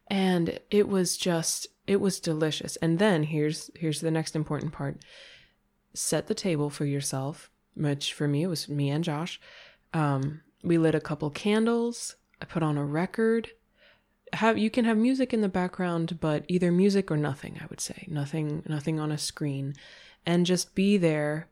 And 0.09 0.59
it 0.71 0.89
was 0.89 1.17
just, 1.17 1.67
it 1.87 2.01
was 2.01 2.21
delicious. 2.21 2.77
And 2.77 2.99
then 2.99 3.25
here's, 3.25 3.71
here's 3.77 4.01
the 4.01 4.11
next 4.11 4.35
important 4.35 4.73
part. 4.73 4.99
Set 5.95 6.27
the 6.27 6.35
table 6.35 6.71
for 6.71 6.85
yourself, 6.85 7.51
which 7.75 8.13
for 8.13 8.27
me, 8.27 8.43
it 8.43 8.49
was 8.49 8.69
me 8.69 8.91
and 8.91 9.05
Josh. 9.05 9.41
Um, 9.93 10.41
we 10.63 10.79
lit 10.79 10.95
a 10.95 11.01
couple 11.01 11.31
candles. 11.31 12.17
I 12.43 12.45
put 12.45 12.63
on 12.63 12.77
a 12.77 12.85
record. 12.85 13.51
Have 14.33 14.59
you 14.59 14.69
can 14.69 14.85
have 14.85 14.97
music 14.97 15.33
in 15.33 15.43
the 15.43 15.49
background 15.49 16.19
but 16.21 16.45
either 16.49 16.73
music 16.73 17.11
or 17.11 17.17
nothing 17.17 17.59
i 17.63 17.67
would 17.71 17.81
say. 17.81 18.07
Nothing 18.11 18.65
nothing 18.69 18.99
on 18.99 19.13
a 19.13 19.19
screen. 19.19 19.75
And 20.27 20.45
just 20.45 20.75
be 20.75 20.97
there. 20.97 21.49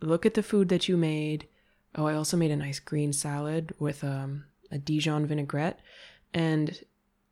Look 0.00 0.24
at 0.24 0.34
the 0.34 0.42
food 0.42 0.68
that 0.68 0.88
you 0.88 0.96
made. 0.96 1.48
Oh 1.96 2.06
i 2.06 2.14
also 2.14 2.36
made 2.36 2.52
a 2.52 2.56
nice 2.56 2.78
green 2.78 3.12
salad 3.12 3.74
with 3.78 4.04
um, 4.04 4.44
a 4.70 4.78
dijon 4.78 5.26
vinaigrette. 5.26 5.80
And 6.32 6.78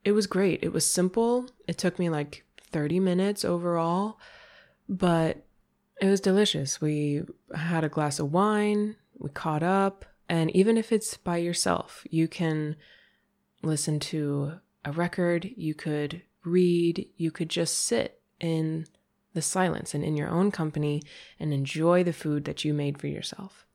it 0.04 0.12
was 0.12 0.26
great. 0.26 0.60
It 0.62 0.72
was 0.72 0.90
simple. 0.90 1.48
It 1.68 1.78
took 1.78 1.98
me 1.98 2.10
like 2.10 2.44
30 2.72 3.00
minutes 3.00 3.44
overall 3.44 4.18
but 4.88 5.44
it 6.00 6.06
was 6.06 6.20
delicious. 6.20 6.80
We 6.80 7.22
had 7.54 7.84
a 7.84 7.88
glass 7.88 8.18
of 8.18 8.32
wine. 8.32 8.96
We 9.18 9.30
caught 9.30 9.62
up 9.62 10.04
and 10.28 10.54
even 10.54 10.76
if 10.76 10.92
it's 10.92 11.16
by 11.16 11.36
yourself 11.36 12.06
you 12.10 12.28
can 12.28 12.76
listen 13.62 13.98
to 13.98 14.52
a 14.84 14.92
record, 14.92 15.50
you 15.56 15.74
could 15.74 16.22
read, 16.44 17.08
you 17.16 17.30
could 17.30 17.48
just 17.48 17.78
sit 17.78 18.20
in 18.40 18.86
the 19.34 19.42
silence 19.42 19.94
and 19.94 20.04
in 20.04 20.16
your 20.16 20.28
own 20.28 20.50
company 20.50 21.02
and 21.38 21.52
enjoy 21.52 22.02
the 22.02 22.12
food 22.12 22.44
that 22.44 22.64
you 22.64 22.72
made 22.72 22.98
for 22.98 23.06
yourself. 23.06 23.66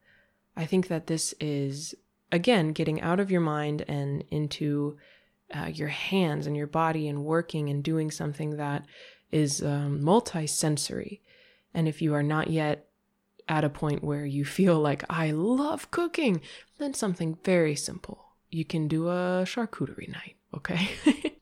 I 0.56 0.66
think 0.66 0.88
that 0.88 1.08
this 1.08 1.34
is, 1.40 1.96
again, 2.32 2.74
getting 2.74 3.02
out 3.02 3.20
of 3.20 3.32
your 3.32 3.42
mind 3.42 3.84
and 3.88 4.24
into 4.32 4.98
uh, 5.54 5.66
your 5.66 5.90
hands 5.90 6.48
and 6.48 6.56
your 6.56 6.68
body 6.68 7.08
and 7.08 7.24
working 7.24 7.70
and 7.70 7.84
doing 7.84 8.10
something 8.10 8.58
that 8.58 8.86
is 9.32 9.62
um, 9.62 10.04
multi-sensory. 10.04 11.22
And 11.74 11.88
if 11.88 12.02
you 12.02 12.14
are 12.14 12.24
not 12.24 12.50
yet 12.50 12.88
at 13.48 13.64
a 13.64 13.70
point 13.70 14.04
where 14.04 14.26
you 14.26 14.46
feel 14.46 14.80
like, 14.80 15.04
I 15.10 15.32
love 15.32 15.92
cooking, 15.92 16.42
then 16.78 16.94
something 16.94 17.38
very 17.44 17.76
simple. 17.76 18.34
You 18.50 18.66
can 18.66 18.88
do 18.88 19.10
a 19.10 19.44
charcuterie 19.46 20.12
night 20.12 20.36
okay? 20.56 20.90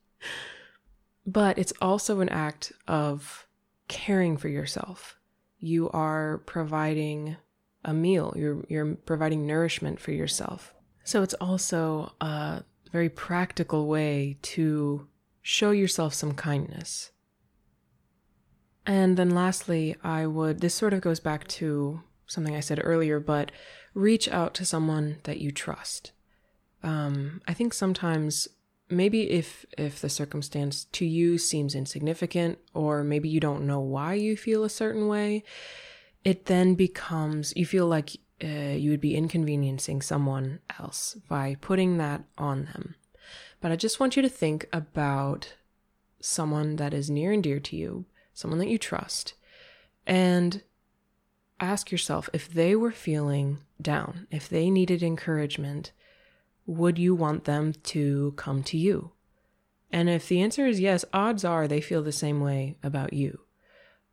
but 1.25 1.57
it's 1.57 1.73
also 1.81 2.19
an 2.19 2.29
act 2.29 2.71
of 2.87 3.47
caring 3.87 4.37
for 4.37 4.47
yourself. 4.47 5.17
You 5.59 5.89
are 5.91 6.39
providing 6.45 7.37
a 7.83 7.93
meal, 7.93 8.33
you're, 8.35 8.63
you're 8.69 8.95
providing 8.95 9.45
nourishment 9.45 9.99
for 9.99 10.11
yourself. 10.11 10.73
So 11.03 11.23
it's 11.23 11.33
also 11.35 12.13
a 12.21 12.63
very 12.91 13.09
practical 13.09 13.87
way 13.87 14.37
to 14.43 15.07
show 15.41 15.71
yourself 15.71 16.13
some 16.13 16.33
kindness. 16.33 17.10
And 18.85 19.17
then 19.17 19.29
lastly, 19.29 19.95
I 20.03 20.25
would, 20.25 20.59
this 20.59 20.73
sort 20.73 20.93
of 20.93 21.01
goes 21.01 21.19
back 21.19 21.47
to 21.49 22.01
something 22.25 22.55
I 22.55 22.61
said 22.61 22.81
earlier, 22.83 23.19
but 23.19 23.51
reach 23.93 24.27
out 24.29 24.53
to 24.55 24.65
someone 24.65 25.17
that 25.23 25.39
you 25.39 25.51
trust. 25.51 26.11
Um, 26.81 27.41
I 27.47 27.53
think 27.53 27.73
sometimes 27.73 28.47
maybe 28.91 29.29
if 29.29 29.65
if 29.77 30.01
the 30.01 30.09
circumstance 30.09 30.85
to 30.91 31.05
you 31.05 31.37
seems 31.37 31.75
insignificant 31.75 32.59
or 32.73 33.03
maybe 33.03 33.29
you 33.29 33.39
don't 33.39 33.65
know 33.65 33.79
why 33.79 34.13
you 34.13 34.35
feel 34.35 34.63
a 34.63 34.69
certain 34.69 35.07
way 35.07 35.43
it 36.23 36.45
then 36.45 36.75
becomes 36.75 37.53
you 37.55 37.65
feel 37.65 37.87
like 37.87 38.17
uh, 38.43 38.47
you 38.47 38.89
would 38.89 39.01
be 39.01 39.15
inconveniencing 39.15 40.01
someone 40.01 40.59
else 40.79 41.15
by 41.29 41.55
putting 41.61 41.97
that 41.97 42.23
on 42.37 42.65
them 42.65 42.95
but 43.61 43.71
i 43.71 43.75
just 43.75 43.99
want 43.99 44.15
you 44.15 44.21
to 44.21 44.29
think 44.29 44.67
about 44.73 45.53
someone 46.19 46.75
that 46.75 46.93
is 46.93 47.09
near 47.09 47.31
and 47.31 47.43
dear 47.43 47.59
to 47.59 47.75
you 47.75 48.05
someone 48.33 48.59
that 48.59 48.69
you 48.69 48.77
trust 48.77 49.33
and 50.05 50.63
ask 51.59 51.91
yourself 51.91 52.29
if 52.33 52.51
they 52.51 52.75
were 52.75 52.91
feeling 52.91 53.59
down 53.81 54.27
if 54.31 54.49
they 54.49 54.69
needed 54.69 55.03
encouragement 55.03 55.91
would 56.65 56.97
you 56.97 57.15
want 57.15 57.45
them 57.45 57.73
to 57.83 58.33
come 58.37 58.63
to 58.63 58.77
you? 58.77 59.11
And 59.91 60.09
if 60.09 60.27
the 60.27 60.41
answer 60.41 60.65
is 60.65 60.79
yes, 60.79 61.03
odds 61.13 61.43
are 61.43 61.67
they 61.67 61.81
feel 61.81 62.01
the 62.01 62.11
same 62.11 62.39
way 62.39 62.77
about 62.81 63.13
you. 63.13 63.41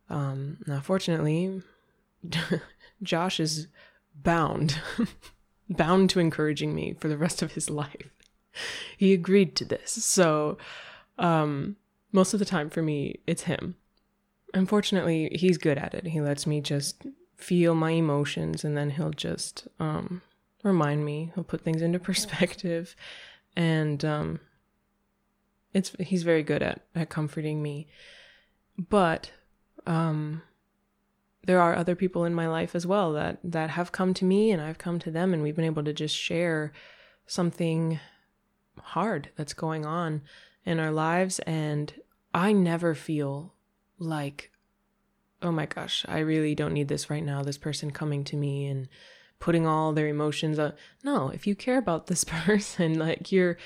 Um, 0.09 0.57
now, 0.67 0.81
fortunately, 0.81 1.61
Josh 3.03 3.39
is 3.39 3.67
bound, 4.13 4.81
bound 5.69 6.09
to 6.09 6.19
encouraging 6.19 6.75
me 6.75 6.95
for 6.99 7.07
the 7.07 7.17
rest 7.17 7.41
of 7.41 7.53
his 7.53 7.69
life. 7.69 8.09
He 8.97 9.13
agreed 9.13 9.55
to 9.57 9.65
this. 9.65 9.91
So, 9.91 10.57
um, 11.17 11.77
most 12.11 12.33
of 12.33 12.39
the 12.39 12.45
time 12.45 12.69
for 12.69 12.81
me, 12.81 13.19
it's 13.27 13.43
him. 13.43 13.75
Unfortunately, 14.53 15.29
he's 15.33 15.57
good 15.57 15.77
at 15.77 15.93
it. 15.93 16.07
He 16.07 16.21
lets 16.21 16.47
me 16.47 16.61
just 16.61 17.03
feel 17.35 17.75
my 17.75 17.91
emotions 17.91 18.63
and 18.63 18.75
then 18.75 18.91
he'll 18.91 19.11
just 19.11 19.67
um, 19.79 20.21
remind 20.63 21.05
me. 21.05 21.31
He'll 21.35 21.43
put 21.43 21.61
things 21.61 21.81
into 21.81 21.99
perspective. 21.99 22.95
And 23.55 24.03
um, 24.03 24.39
it's 25.73 25.95
he's 25.99 26.23
very 26.23 26.43
good 26.43 26.63
at, 26.63 26.81
at 26.95 27.09
comforting 27.09 27.61
me. 27.61 27.87
But 28.77 29.31
um, 29.85 30.41
there 31.45 31.61
are 31.61 31.75
other 31.75 31.95
people 31.95 32.25
in 32.25 32.33
my 32.33 32.47
life 32.47 32.75
as 32.75 32.85
well 32.85 33.13
that 33.13 33.39
that 33.43 33.71
have 33.71 33.91
come 33.91 34.13
to 34.15 34.25
me 34.25 34.51
and 34.51 34.61
I've 34.61 34.77
come 34.77 34.99
to 34.99 35.11
them 35.11 35.33
and 35.33 35.41
we've 35.41 35.55
been 35.55 35.65
able 35.65 35.83
to 35.83 35.93
just 35.93 36.15
share 36.15 36.71
something 37.25 37.99
hard 38.77 39.29
that's 39.35 39.53
going 39.53 39.85
on 39.85 40.21
in 40.65 40.79
our 40.79 40.91
lives 40.91 41.39
and 41.39 41.93
I 42.33 42.51
never 42.51 42.93
feel 42.93 43.53
like 43.99 44.51
oh 45.41 45.51
my 45.51 45.65
gosh, 45.65 46.05
I 46.07 46.19
really 46.19 46.55
don't 46.55 46.73
need 46.73 46.87
this 46.87 47.09
right 47.09 47.23
now. 47.23 47.43
This 47.43 47.57
person 47.57 47.91
coming 47.91 48.23
to 48.25 48.35
me 48.35 48.67
and 48.67 48.87
putting 49.39 49.65
all 49.65 49.93
their 49.93 50.07
emotions 50.07 50.59
on. 50.59 50.73
No, 51.03 51.29
if 51.29 51.47
you 51.47 51.55
care 51.55 51.77
about 51.77 52.07
this 52.07 52.23
person, 52.27 52.99
like 52.99 53.31
you're 53.31 53.57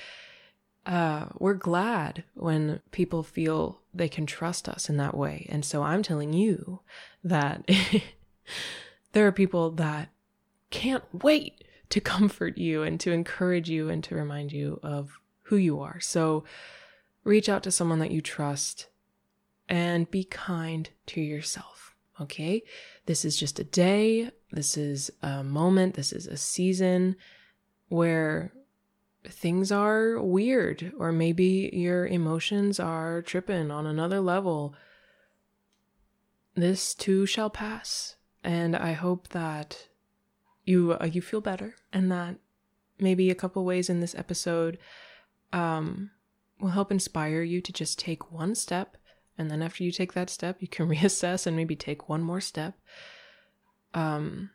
uh, 0.86 1.26
we're 1.38 1.54
glad 1.54 2.24
when 2.34 2.80
people 2.90 3.22
feel 3.22 3.80
they 3.94 4.08
can 4.08 4.26
trust 4.26 4.68
us 4.68 4.90
in 4.90 4.98
that 4.98 5.16
way. 5.16 5.46
And 5.48 5.64
so 5.64 5.82
I'm 5.82 6.02
telling 6.02 6.34
you 6.34 6.80
that 7.22 7.66
there 9.12 9.26
are 9.26 9.32
people 9.32 9.70
that 9.72 10.10
can't 10.68 11.04
wait 11.24 11.64
to 11.88 12.00
comfort 12.00 12.58
you 12.58 12.82
and 12.82 13.00
to 13.00 13.12
encourage 13.12 13.70
you 13.70 13.88
and 13.88 14.04
to 14.04 14.14
remind 14.14 14.52
you 14.52 14.78
of 14.82 15.18
who 15.44 15.56
you 15.56 15.80
are. 15.80 16.00
So 16.00 16.44
reach 17.22 17.48
out 17.48 17.62
to 17.62 17.70
someone 17.70 18.00
that 18.00 18.10
you 18.10 18.20
trust 18.20 18.88
and 19.68 20.10
be 20.10 20.24
kind 20.24 20.90
to 21.06 21.20
yourself. 21.20 21.94
Okay. 22.20 22.62
This 23.06 23.24
is 23.24 23.36
just 23.36 23.58
a 23.58 23.64
day. 23.64 24.30
This 24.52 24.76
is 24.76 25.10
a 25.22 25.42
moment. 25.42 25.94
This 25.94 26.12
is 26.12 26.26
a 26.26 26.36
season 26.36 27.16
where 27.88 28.52
things 29.28 29.72
are 29.72 30.20
weird, 30.20 30.92
or 30.98 31.10
maybe 31.10 31.70
your 31.72 32.06
emotions 32.06 32.78
are 32.78 33.22
tripping 33.22 33.70
on 33.70 33.86
another 33.86 34.20
level. 34.20 34.74
This 36.54 36.94
too 36.94 37.26
shall 37.26 37.50
pass, 37.50 38.16
and 38.44 38.76
I 38.76 38.92
hope 38.92 39.28
that 39.28 39.88
you 40.64 40.92
uh, 40.92 41.06
you 41.06 41.20
feel 41.20 41.40
better, 41.40 41.74
and 41.92 42.12
that 42.12 42.36
maybe 42.98 43.30
a 43.30 43.34
couple 43.34 43.64
ways 43.64 43.90
in 43.90 44.00
this 44.00 44.14
episode 44.14 44.78
um, 45.52 46.10
will 46.60 46.70
help 46.70 46.92
inspire 46.92 47.42
you 47.42 47.60
to 47.60 47.72
just 47.72 47.98
take 47.98 48.30
one 48.30 48.54
step, 48.54 48.96
and 49.36 49.50
then 49.50 49.62
after 49.62 49.82
you 49.82 49.90
take 49.90 50.12
that 50.14 50.30
step, 50.30 50.56
you 50.60 50.68
can 50.68 50.88
reassess 50.88 51.46
and 51.46 51.56
maybe 51.56 51.76
take 51.76 52.08
one 52.08 52.22
more 52.22 52.40
step. 52.40 52.74
Um, 53.92 54.50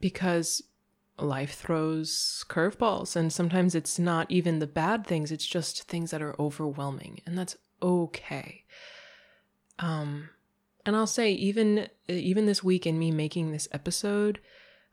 because 0.00 0.62
life 1.18 1.54
throws 1.54 2.44
curveballs 2.48 3.14
and 3.16 3.32
sometimes 3.32 3.74
it's 3.74 3.98
not 3.98 4.30
even 4.30 4.58
the 4.58 4.66
bad 4.66 5.06
things 5.06 5.30
it's 5.30 5.46
just 5.46 5.82
things 5.84 6.10
that 6.10 6.22
are 6.22 6.34
overwhelming 6.40 7.20
and 7.26 7.36
that's 7.38 7.56
okay 7.82 8.64
um 9.78 10.30
and 10.84 10.96
i'll 10.96 11.06
say 11.06 11.30
even 11.30 11.88
even 12.08 12.46
this 12.46 12.64
week 12.64 12.86
in 12.86 12.98
me 12.98 13.10
making 13.10 13.52
this 13.52 13.68
episode 13.72 14.40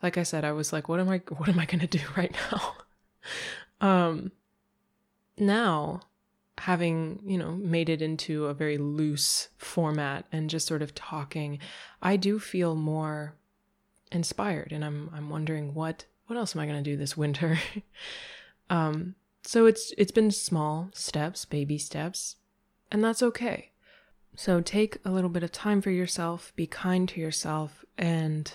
like 0.03 0.17
i 0.17 0.23
said 0.23 0.43
i 0.43 0.51
was 0.51 0.71
like 0.71 0.87
what 0.87 0.99
am 0.99 1.09
i 1.09 1.17
what 1.37 1.49
am 1.49 1.59
i 1.59 1.65
to 1.65 1.87
do 1.87 1.99
right 2.17 2.35
now 2.51 2.75
um 3.81 4.31
now 5.37 6.01
having 6.59 7.19
you 7.25 7.37
know 7.37 7.51
made 7.51 7.89
it 7.89 8.01
into 8.01 8.45
a 8.45 8.53
very 8.53 8.77
loose 8.77 9.49
format 9.57 10.25
and 10.31 10.49
just 10.49 10.67
sort 10.67 10.81
of 10.81 10.93
talking 10.93 11.57
i 12.01 12.15
do 12.15 12.39
feel 12.39 12.75
more 12.75 13.33
inspired 14.11 14.71
and 14.71 14.83
I'm 14.83 15.09
I'm 15.13 15.29
wondering 15.29 15.73
what 15.73 16.05
what 16.27 16.37
else 16.37 16.55
am 16.55 16.61
I 16.61 16.65
going 16.65 16.83
to 16.83 16.89
do 16.89 16.97
this 16.97 17.17
winter? 17.17 17.59
um 18.69 19.15
so 19.43 19.65
it's 19.65 19.93
it's 19.97 20.11
been 20.11 20.31
small 20.31 20.89
steps, 20.93 21.45
baby 21.45 21.77
steps, 21.77 22.35
and 22.91 23.03
that's 23.03 23.23
okay. 23.23 23.71
So 24.35 24.61
take 24.61 24.97
a 25.03 25.11
little 25.11 25.29
bit 25.29 25.43
of 25.43 25.51
time 25.51 25.81
for 25.81 25.91
yourself, 25.91 26.53
be 26.55 26.67
kind 26.67 27.09
to 27.09 27.19
yourself 27.19 27.83
and 27.97 28.51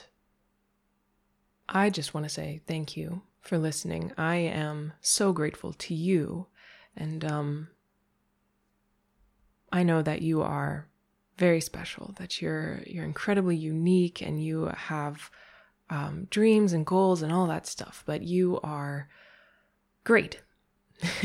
I 1.68 1.90
just 1.90 2.12
want 2.14 2.24
to 2.24 2.30
say 2.30 2.60
thank 2.66 2.96
you 2.96 3.22
for 3.40 3.58
listening. 3.58 4.12
I 4.16 4.36
am 4.36 4.92
so 5.00 5.32
grateful 5.32 5.72
to 5.72 5.94
you 5.94 6.46
and 6.96 7.24
um 7.24 7.68
I 9.74 9.82
know 9.82 10.02
that 10.02 10.22
you 10.22 10.40
are 10.40 10.86
very 11.36 11.60
special, 11.60 12.14
that 12.20 12.40
you're 12.40 12.80
you're 12.86 13.04
incredibly 13.04 13.56
unique 13.56 14.22
and 14.22 14.42
you 14.42 14.66
have 14.66 15.30
um, 15.90 16.28
dreams 16.30 16.72
and 16.72 16.86
goals 16.86 17.22
and 17.22 17.32
all 17.32 17.48
that 17.48 17.66
stuff, 17.66 18.04
but 18.06 18.22
you 18.22 18.60
are 18.62 19.08
great. 20.04 20.40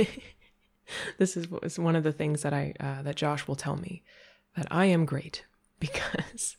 this 1.20 1.38
is, 1.38 1.48
is 1.62 1.78
one 1.78 1.96
of 1.96 2.04
the 2.04 2.12
things 2.12 2.42
that 2.42 2.52
I 2.52 2.74
uh, 2.80 3.04
that 3.04 3.16
Josh 3.16 3.48
will 3.48 3.56
tell 3.56 3.76
me 3.76 4.02
that 4.58 4.66
I 4.72 4.86
am 4.86 5.06
great 5.06 5.46
because 5.80 6.58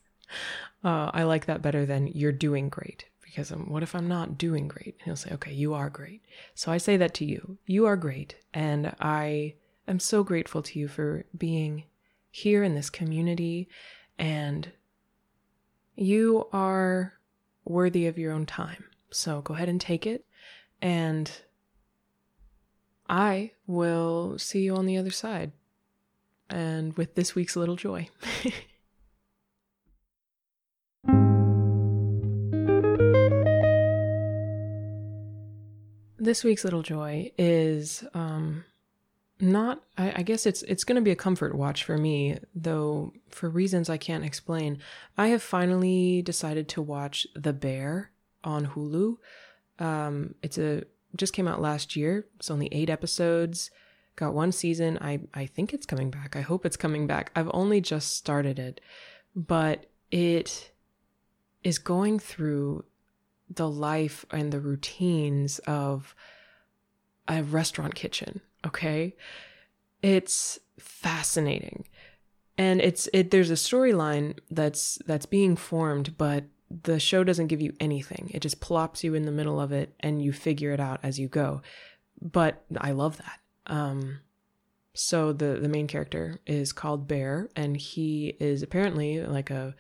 uh, 0.84 1.10
I 1.12 1.24
like 1.24 1.46
that 1.46 1.60
better 1.60 1.84
than 1.84 2.06
you're 2.06 2.30
doing 2.30 2.68
great. 2.68 3.06
Because 3.24 3.50
um, 3.50 3.68
what 3.68 3.82
if 3.82 3.96
I'm 3.96 4.08
not 4.08 4.38
doing 4.38 4.68
great? 4.68 5.00
he'll 5.04 5.16
say, 5.16 5.32
"Okay, 5.32 5.52
you 5.52 5.74
are 5.74 5.90
great." 5.90 6.22
So 6.54 6.70
I 6.70 6.78
say 6.78 6.96
that 6.98 7.14
to 7.14 7.24
you. 7.24 7.58
You 7.66 7.86
are 7.86 7.96
great, 7.96 8.36
and 8.54 8.94
I 9.00 9.54
am 9.90 10.00
so 10.00 10.22
grateful 10.22 10.62
to 10.62 10.78
you 10.78 10.88
for 10.88 11.24
being 11.36 11.84
here 12.30 12.62
in 12.62 12.74
this 12.74 12.90
community, 12.90 13.68
and 14.18 14.70
you 15.96 16.46
are 16.52 17.14
worthy 17.64 18.06
of 18.06 18.18
your 18.18 18.32
own 18.32 18.46
time. 18.46 18.84
So 19.10 19.40
go 19.42 19.54
ahead 19.54 19.68
and 19.68 19.80
take 19.80 20.06
it. 20.06 20.24
And 20.80 21.30
I 23.08 23.50
will 23.66 24.38
see 24.38 24.60
you 24.60 24.76
on 24.76 24.86
the 24.86 24.96
other 24.96 25.10
side. 25.10 25.50
And 26.48 26.96
with 26.96 27.16
this 27.16 27.34
week's 27.34 27.56
little 27.56 27.76
joy. 27.76 28.08
this 36.18 36.44
week's 36.44 36.64
little 36.64 36.82
joy 36.82 37.32
is 37.36 38.04
um, 38.14 38.64
not 39.40 39.82
I, 39.96 40.12
I, 40.16 40.22
guess 40.22 40.46
it's 40.46 40.62
it's 40.62 40.84
going 40.84 40.96
to 40.96 41.02
be 41.02 41.10
a 41.10 41.16
comfort 41.16 41.54
watch 41.54 41.84
for 41.84 41.96
me 41.96 42.38
though 42.54 43.12
for 43.30 43.48
reasons 43.48 43.88
i 43.88 43.96
can't 43.96 44.24
explain. 44.24 44.78
I 45.16 45.28
have 45.28 45.42
finally 45.42 46.22
decided 46.22 46.68
to 46.70 46.82
watch 46.82 47.26
the 47.34 47.52
bear 47.52 48.10
on 48.44 48.68
hulu. 48.68 49.16
Um 49.78 50.34
it's 50.42 50.58
a 50.58 50.84
just 51.16 51.32
came 51.32 51.48
out 51.48 51.60
last 51.60 51.96
year. 51.96 52.26
It's 52.36 52.50
only 52.50 52.68
eight 52.72 52.90
episodes. 52.90 53.70
Got 54.16 54.34
one 54.34 54.52
season. 54.52 54.98
I 55.00 55.20
i 55.34 55.46
think 55.46 55.72
it's 55.72 55.86
coming 55.86 56.10
back. 56.10 56.36
I 56.36 56.42
hope 56.42 56.66
it's 56.66 56.76
coming 56.76 57.06
back. 57.06 57.30
I've 57.34 57.50
only 57.52 57.80
just 57.80 58.16
started 58.16 58.58
it. 58.58 58.80
But 59.34 59.86
it 60.10 60.72
is 61.62 61.78
going 61.78 62.18
through 62.18 62.84
the 63.48 63.68
life 63.68 64.24
and 64.30 64.52
the 64.52 64.60
routines 64.60 65.58
of 65.60 66.14
a 67.28 67.42
restaurant 67.42 67.94
kitchen 67.94 68.40
okay? 68.66 69.14
It's 70.02 70.58
fascinating. 70.78 71.86
And 72.58 72.80
it's 72.80 73.08
it 73.12 73.30
there's 73.30 73.50
a 73.50 73.54
storyline 73.54 74.38
that's 74.50 74.98
that's 75.06 75.26
being 75.26 75.56
formed 75.56 76.16
but 76.18 76.44
the 76.82 77.00
show 77.00 77.24
doesn't 77.24 77.48
give 77.48 77.60
you 77.60 77.74
anything. 77.80 78.30
It 78.32 78.40
just 78.40 78.60
plops 78.60 79.02
you 79.02 79.14
in 79.14 79.24
the 79.24 79.32
middle 79.32 79.60
of 79.60 79.72
it 79.72 79.94
and 80.00 80.22
you 80.22 80.32
figure 80.32 80.72
it 80.72 80.80
out 80.80 81.00
as 81.02 81.18
you 81.18 81.26
go. 81.26 81.62
But 82.20 82.62
i 82.78 82.92
love 82.92 83.16
that. 83.18 83.40
Um 83.66 84.20
so 84.92 85.32
the 85.32 85.58
the 85.60 85.68
main 85.68 85.86
character 85.86 86.40
is 86.46 86.72
called 86.72 87.08
bear 87.08 87.48
and 87.56 87.76
he 87.76 88.36
is 88.40 88.62
apparently 88.62 89.24
like 89.24 89.50
a 89.50 89.74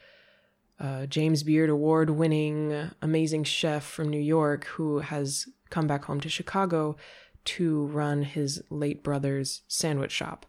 uh, 0.78 1.04
James 1.04 1.42
Beard 1.42 1.68
award 1.68 2.08
winning 2.08 2.90
amazing 3.02 3.44
chef 3.44 3.84
from 3.84 4.08
New 4.08 4.20
York 4.20 4.64
who 4.64 5.00
has 5.00 5.46
come 5.68 5.86
back 5.86 6.06
home 6.06 6.20
to 6.20 6.28
Chicago 6.28 6.96
to 7.44 7.86
run 7.86 8.22
his 8.22 8.62
late 8.70 9.02
brother's 9.02 9.62
sandwich 9.68 10.12
shop. 10.12 10.46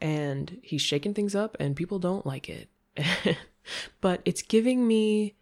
And 0.00 0.58
he's 0.62 0.82
shaking 0.82 1.14
things 1.14 1.34
up, 1.34 1.56
and 1.58 1.74
people 1.74 1.98
don't 1.98 2.24
like 2.24 2.48
it. 2.48 2.68
but 4.00 4.20
it's 4.24 4.42
giving 4.42 4.86
me 4.86 5.34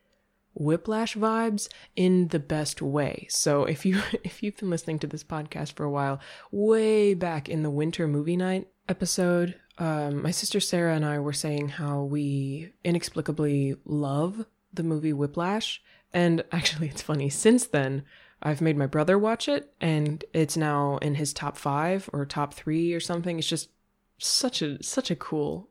whiplash 0.55 1.15
vibes 1.15 1.69
in 1.95 2.29
the 2.29 2.39
best 2.39 2.81
way. 2.81 3.27
So 3.31 3.65
if 3.65 3.85
you 3.85 4.03
if 4.25 4.43
you've 4.43 4.57
been 4.57 4.71
listening 4.71 4.99
to 5.01 5.07
this 5.07 5.25
podcast 5.25 5.75
for 5.75 5.85
a 5.85 5.91
while, 5.91 6.21
way 6.51 7.15
back 7.15 7.49
in 7.49 7.63
the 7.63 7.71
winter 7.71 8.09
movie 8.09 8.37
night 8.37 8.69
episode, 8.89 9.57
um, 9.79 10.23
my 10.23 10.31
sister 10.31 10.61
Sarah 10.61 10.95
and 10.95 11.05
I 11.05 11.19
were 11.19 11.33
saying 11.33 11.69
how 11.69 12.03
we 12.03 12.73
inexplicably 12.85 13.77
love 13.85 14.47
the 14.73 14.83
movie 14.83 15.13
Whiplash. 15.13 15.83
And 16.13 16.45
actually, 16.53 16.89
it's 16.89 17.03
funny. 17.03 17.29
Since 17.29 17.67
then, 17.67 18.05
I've 18.43 18.61
made 18.61 18.77
my 18.77 18.87
brother 18.87 19.19
watch 19.19 19.49
it, 19.49 19.73
and 19.81 20.25
it's 20.33 20.57
now 20.57 20.99
in 20.99 21.15
his 21.15 21.33
top 21.33 21.57
five 21.57 22.09
or 22.13 22.25
top 22.27 22.55
three 22.55 22.93
or 22.93 23.01
something. 23.01 23.39
It's 23.39 23.49
just 23.49 23.71
such 24.19 24.63
a 24.63 24.83
such 24.83 25.11
a 25.11 25.17
cool 25.17 25.69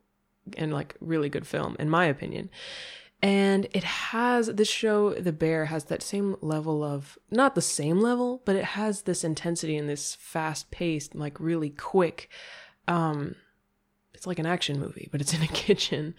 and 0.56 0.72
like 0.72 0.96
really 1.00 1.28
good 1.28 1.46
film, 1.46 1.76
in 1.78 1.90
my 1.90 2.06
opinion. 2.06 2.50
And 3.22 3.66
it 3.72 3.84
has 3.84 4.46
this 4.48 4.68
show, 4.68 5.14
The 5.14 5.32
Bear, 5.32 5.66
has 5.66 5.84
that 5.84 6.02
same 6.02 6.36
level 6.42 6.84
of 6.84 7.18
not 7.30 7.54
the 7.54 7.62
same 7.62 8.00
level, 8.00 8.42
but 8.44 8.56
it 8.56 8.64
has 8.64 9.02
this 9.02 9.24
intensity 9.24 9.76
and 9.76 9.88
this 9.88 10.14
fast 10.14 10.70
paced, 10.70 11.14
like 11.14 11.40
really 11.40 11.70
quick. 11.70 12.28
Um, 12.86 13.36
it's 14.12 14.26
like 14.26 14.38
an 14.38 14.46
action 14.46 14.78
movie, 14.78 15.08
but 15.10 15.20
it's 15.20 15.32
in 15.32 15.42
a 15.42 15.46
kitchen. 15.48 16.14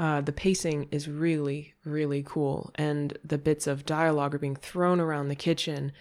Uh, 0.00 0.22
the 0.22 0.32
pacing 0.32 0.88
is 0.90 1.10
really, 1.10 1.74
really 1.84 2.22
cool, 2.26 2.70
and 2.76 3.18
the 3.22 3.36
bits 3.36 3.66
of 3.66 3.84
dialogue 3.84 4.34
are 4.34 4.38
being 4.38 4.56
thrown 4.56 4.98
around 4.98 5.28
the 5.28 5.34
kitchen, 5.34 5.92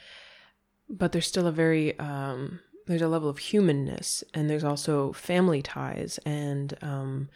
but 0.89 1.11
there's 1.11 1.27
still 1.27 1.45
a 1.45 1.51
very 1.51 1.99
um, 1.99 2.61
there's 2.87 3.01
a 3.01 3.09
level 3.09 3.27
of 3.27 3.39
humanness, 3.39 4.23
and 4.33 4.49
there's 4.49 4.63
also 4.63 5.11
family 5.11 5.61
ties, 5.61 6.17
and 6.25 6.75
um, 6.81 7.27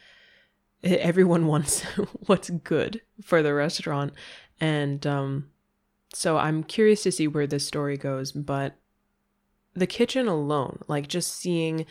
everyone 0.86 1.48
wants 1.54 1.82
what's 2.28 2.50
good 2.50 3.02
for 3.22 3.44
the 3.44 3.54
restaurant, 3.54 4.14
and 4.62 5.06
um, 5.06 5.50
so 6.14 6.38
I'm 6.38 6.64
curious 6.64 7.04
to 7.04 7.12
see 7.12 7.28
where 7.28 7.46
this 7.46 7.68
story 7.68 7.98
goes. 7.98 8.32
But 8.32 8.78
the 9.74 9.86
kitchen 9.86 10.30
alone, 10.30 10.80
like 10.88 11.10
just 11.10 11.36
seeing 11.36 11.86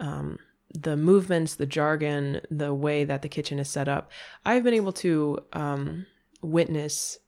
um, 0.00 0.40
the 0.72 0.96
movements, 0.96 1.54
the 1.54 1.66
jargon, 1.66 2.40
the 2.50 2.74
way 2.74 3.04
that 3.04 3.22
the 3.22 3.28
kitchen 3.28 3.58
is 3.58 3.68
set 3.68 3.88
up, 3.88 4.10
I've 4.44 4.64
been 4.64 4.74
able 4.74 4.92
to 4.94 5.38
um, 5.52 6.06
witness 6.42 7.18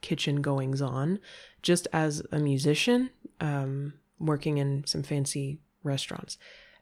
kitchen 0.00 0.42
goings 0.42 0.82
on 0.82 1.20
just 1.62 1.86
as 1.92 2.22
a 2.32 2.38
musician 2.38 3.10
um, 3.40 3.94
working 4.18 4.58
in 4.58 4.84
some 4.86 5.02
fancy 5.02 5.60
restaurants. 5.82 6.38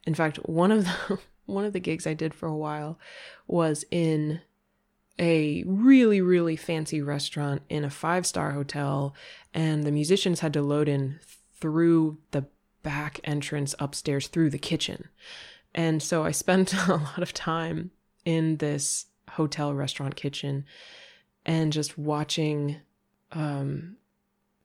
In 0.07 0.15
fact, 0.15 0.37
one 0.49 0.73
of 0.73 0.85
the 0.85 1.19
one 1.47 1.65
of 1.65 1.73
the 1.73 1.81
gigs 1.81 2.07
I 2.07 2.15
did 2.15 2.33
for 2.33 2.47
a 2.47 2.57
while 2.57 2.99
was 3.49 3.85
in 3.91 4.41
a 5.19 5.65
really 5.67 6.21
really 6.21 6.57
fancy 6.57 7.03
restaurant 7.03 7.63
in 7.69 7.85
a 7.85 7.91
five 7.91 8.27
star 8.27 8.53
hotel, 8.53 9.15
and 9.53 9.85
the 9.85 9.93
musicians 9.93 10.41
had 10.41 10.53
to 10.55 10.63
load 10.63 10.89
in 10.89 11.21
through 11.61 12.19
the 12.31 12.47
back 12.83 13.21
entrance 13.25 13.75
upstairs 13.79 14.29
through 14.29 14.51
the 14.51 14.59
kitchen. 14.59 15.09
And 15.75 16.03
so 16.03 16.25
I 16.25 16.31
spent 16.31 16.75
a 16.89 16.97
lot 16.97 17.23
of 17.23 17.33
time 17.33 17.91
in 18.25 18.57
this 18.57 19.07
hotel 19.31 19.75
restaurant 19.75 20.17
kitchen 20.17 20.65
and 21.47 21.73
just 21.73 21.97
watching 21.97 22.77
um, 23.33 23.97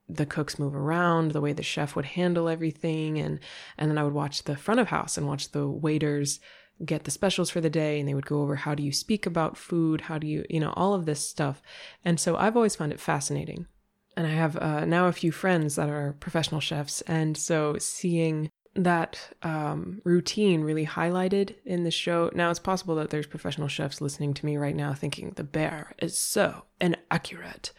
the 0.08 0.26
cooks 0.26 0.60
move 0.60 0.76
around, 0.76 1.32
the 1.32 1.42
way 1.42 1.54
the 1.54 1.64
chef 1.64 1.96
would 1.96 2.06
handle 2.06 2.50
everything, 2.50 3.18
and 3.18 3.40
and 3.78 3.90
then 3.90 3.98
I 3.98 4.04
would 4.04 4.14
watch 4.14 4.44
the 4.44 4.56
front 4.56 4.80
of 4.80 4.88
house 4.90 5.18
and 5.18 5.28
watch 5.28 5.52
the 5.52 5.68
waiters 5.68 6.40
get 6.84 7.06
the 7.06 7.12
specials 7.12 7.50
for 7.50 7.62
the 7.62 7.70
day, 7.70 8.00
and 8.00 8.08
they 8.08 8.14
would 8.14 8.26
go 8.26 8.42
over 8.42 8.56
how 8.56 8.76
do 8.76 8.84
you 8.84 8.92
speak 8.92 9.26
about 9.26 9.58
food, 9.58 10.02
how 10.02 10.18
do 10.18 10.28
you 10.28 10.46
you 10.50 10.60
know 10.60 10.74
all 10.76 10.94
of 10.94 11.06
this 11.06 11.28
stuff, 11.28 11.62
and 12.04 12.20
so 12.20 12.36
I've 12.36 12.56
always 12.56 12.76
found 12.76 12.92
it 12.92 13.00
fascinating, 13.00 13.68
and 14.16 14.28
I 14.28 14.32
have 14.32 14.58
uh, 14.58 14.86
now 14.86 15.08
a 15.08 15.14
few 15.14 15.32
friends 15.32 15.76
that 15.76 15.90
are 15.90 16.16
professional 16.20 16.62
chefs, 16.62 17.02
and 17.02 17.38
so 17.38 17.78
seeing 17.80 18.50
that 18.76 19.34
um, 19.42 20.02
routine 20.04 20.62
really 20.62 20.86
highlighted 20.86 21.56
in 21.66 21.84
the 21.84 21.92
show. 21.92 22.30
Now, 22.36 22.50
it's 22.50 22.60
possible 22.60 22.96
that 22.96 23.10
there's 23.10 23.26
professional 23.26 23.68
chefs 23.68 24.02
listening 24.02 24.34
to 24.36 24.46
me 24.46 24.58
right 24.58 24.76
now 24.76 24.94
thinking 24.94 25.32
the 25.32 25.44
bear 25.44 25.94
is 26.00 26.18
so 26.18 26.64
inaccurate. 26.82 27.72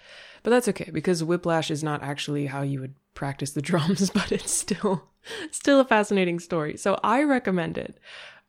But 0.42 0.50
that's 0.50 0.68
okay 0.68 0.90
because 0.90 1.22
whiplash 1.22 1.70
is 1.70 1.84
not 1.84 2.02
actually 2.02 2.46
how 2.46 2.62
you 2.62 2.80
would 2.80 2.94
practice 3.14 3.50
the 3.50 3.62
drums, 3.70 4.10
but 4.10 4.32
it's 4.32 4.52
still 4.52 5.10
still 5.50 5.80
a 5.80 5.84
fascinating 5.84 6.38
story. 6.38 6.76
So 6.76 6.98
I 7.02 7.22
recommend 7.24 7.76
it. 7.76 7.98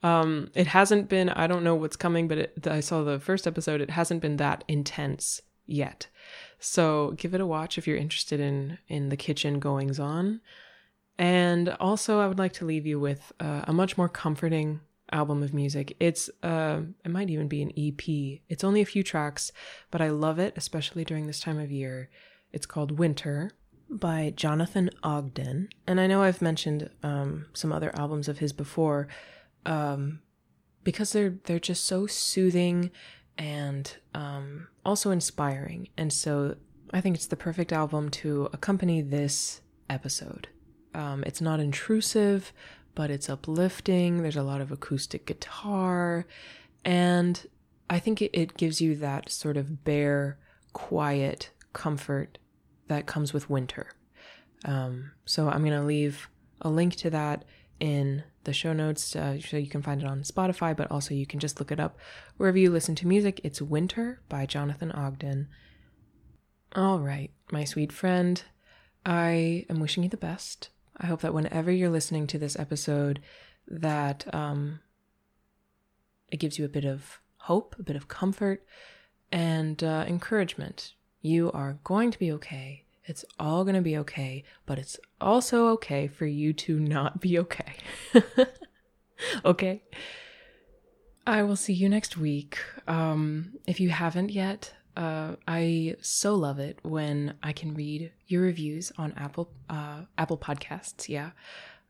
Um, 0.03 0.51
it 0.53 0.67
hasn't 0.67 1.09
been, 1.09 1.29
I 1.29 1.47
don't 1.47 1.63
know 1.63 1.73
what's 1.73 1.95
coming, 1.95 2.27
but 2.27 2.37
it, 2.37 2.67
I 2.67 2.81
saw 2.81 3.03
the 3.03 3.19
first 3.19 3.47
episode. 3.47 3.81
It 3.81 3.89
hasn't 3.89 4.21
been 4.21 4.37
that 4.37 4.63
intense 4.67 5.41
yet. 5.65 6.07
So 6.59 7.15
give 7.17 7.33
it 7.33 7.41
a 7.41 7.47
watch 7.47 7.77
if 7.77 7.87
you're 7.87 7.97
interested 7.97 8.39
in 8.39 8.77
in 8.87 9.09
the 9.09 9.17
kitchen 9.17 9.59
goings 9.59 9.99
on. 9.99 10.41
And 11.17 11.69
also, 11.79 12.19
I 12.19 12.27
would 12.27 12.37
like 12.37 12.53
to 12.53 12.65
leave 12.65 12.85
you 12.85 12.99
with 12.99 13.31
uh, 13.39 13.61
a 13.67 13.73
much 13.73 13.97
more 13.97 14.09
comforting 14.09 14.81
album 15.11 15.41
of 15.41 15.53
music. 15.53 15.95
It's 15.99 16.29
uh, 16.43 16.81
it 17.03 17.09
might 17.09 17.29
even 17.29 17.47
be 17.47 17.61
an 17.61 17.71
EP. 17.77 18.41
It's 18.49 18.63
only 18.63 18.81
a 18.81 18.85
few 18.85 19.03
tracks, 19.03 19.51
but 19.91 20.01
I 20.01 20.09
love 20.09 20.39
it, 20.39 20.53
especially 20.55 21.03
during 21.03 21.27
this 21.27 21.39
time 21.39 21.59
of 21.59 21.71
year. 21.71 22.09
It's 22.51 22.65
called 22.65 22.99
Winter 22.99 23.51
by 23.89 24.33
Jonathan 24.35 24.89
Ogden, 25.03 25.69
and 25.87 25.99
I 25.99 26.07
know 26.07 26.21
I've 26.21 26.41
mentioned 26.41 26.89
um, 27.03 27.47
some 27.53 27.71
other 27.71 27.91
albums 27.97 28.27
of 28.27 28.39
his 28.39 28.53
before, 28.53 29.07
um, 29.65 30.21
because 30.83 31.13
they're 31.13 31.35
they're 31.45 31.59
just 31.59 31.85
so 31.85 32.05
soothing 32.07 32.91
and 33.37 33.97
um, 34.13 34.67
also 34.85 35.11
inspiring. 35.11 35.89
And 35.97 36.11
so 36.11 36.55
I 36.91 37.01
think 37.01 37.15
it's 37.15 37.27
the 37.27 37.35
perfect 37.35 37.71
album 37.71 38.09
to 38.09 38.49
accompany 38.51 39.01
this 39.01 39.61
episode. 39.89 40.47
Um, 40.93 41.23
it's 41.25 41.41
not 41.41 41.59
intrusive, 41.59 42.53
but 42.95 43.11
it's 43.11 43.29
uplifting. 43.29 44.21
There's 44.21 44.35
a 44.35 44.43
lot 44.43 44.61
of 44.61 44.71
acoustic 44.71 45.25
guitar. 45.25 46.25
And 46.83 47.45
I 47.89 47.99
think 47.99 48.21
it, 48.21 48.31
it 48.33 48.57
gives 48.57 48.81
you 48.81 48.95
that 48.95 49.31
sort 49.31 49.57
of 49.57 49.83
bare, 49.83 50.37
quiet 50.73 51.51
comfort 51.73 52.37
that 52.87 53.05
comes 53.05 53.33
with 53.33 53.49
winter. 53.49 53.91
Um, 54.65 55.11
so 55.25 55.49
I'm 55.49 55.61
going 55.61 55.79
to 55.79 55.85
leave 55.85 56.29
a 56.61 56.69
link 56.69 56.95
to 56.97 57.09
that 57.11 57.45
in 57.79 58.23
the 58.45 58.53
show 58.53 58.73
notes 58.73 59.15
uh, 59.15 59.39
so 59.39 59.57
you 59.57 59.67
can 59.67 59.81
find 59.81 60.01
it 60.01 60.07
on 60.07 60.21
Spotify, 60.21 60.75
but 60.75 60.89
also 60.89 61.13
you 61.13 61.25
can 61.25 61.39
just 61.39 61.59
look 61.59 61.71
it 61.71 61.79
up 61.79 61.97
wherever 62.37 62.57
you 62.57 62.71
listen 62.71 62.95
to 62.95 63.07
music. 63.07 63.41
It's 63.43 63.61
Winter 63.61 64.21
by 64.29 64.45
Jonathan 64.45 64.91
Ogden. 64.91 65.47
All 66.75 66.99
right, 66.99 67.31
my 67.51 67.63
sweet 67.63 67.91
friend, 67.91 68.41
I 69.05 69.65
am 69.69 69.79
wishing 69.79 70.03
you 70.03 70.09
the 70.09 70.17
best. 70.17 70.69
I 70.97 71.05
hope 71.05 71.21
that 71.21 71.33
whenever 71.33 71.71
you're 71.71 71.89
listening 71.89 72.27
to 72.27 72.39
this 72.39 72.57
episode, 72.57 73.21
that 73.67 74.33
um, 74.33 74.79
it 76.29 76.37
gives 76.37 76.57
you 76.57 76.65
a 76.65 76.69
bit 76.69 76.85
of 76.85 77.19
hope, 77.37 77.75
a 77.79 77.83
bit 77.83 77.95
of 77.95 78.07
comfort, 78.07 78.65
and 79.31 79.83
uh, 79.83 80.05
encouragement. 80.07 80.93
You 81.21 81.51
are 81.51 81.79
going 81.83 82.11
to 82.11 82.19
be 82.19 82.31
okay. 82.33 82.83
It's 83.05 83.23
all 83.39 83.63
going 83.63 83.75
to 83.75 83.81
be 83.81 83.97
okay, 83.97 84.43
but 84.65 84.77
it's 84.77 84.99
also 85.21 85.67
okay 85.69 86.07
for 86.07 86.25
you 86.25 86.51
to 86.53 86.79
not 86.79 87.21
be 87.21 87.39
okay. 87.39 87.73
okay? 89.45 89.83
I 91.25 91.43
will 91.43 91.55
see 91.55 91.73
you 91.73 91.89
next 91.89 92.17
week. 92.17 92.57
Um, 92.87 93.53
if 93.65 93.79
you 93.79 93.89
haven't 93.89 94.31
yet, 94.31 94.73
uh, 94.97 95.35
I 95.47 95.95
so 96.01 96.33
love 96.33 96.57
it 96.57 96.79
when 96.81 97.35
I 97.43 97.53
can 97.53 97.75
read 97.75 98.11
your 98.25 98.41
reviews 98.41 98.91
on 98.97 99.13
Apple 99.15 99.51
uh, 99.69 100.01
Apple 100.17 100.39
Podcasts. 100.39 101.07
Yeah, 101.07 101.31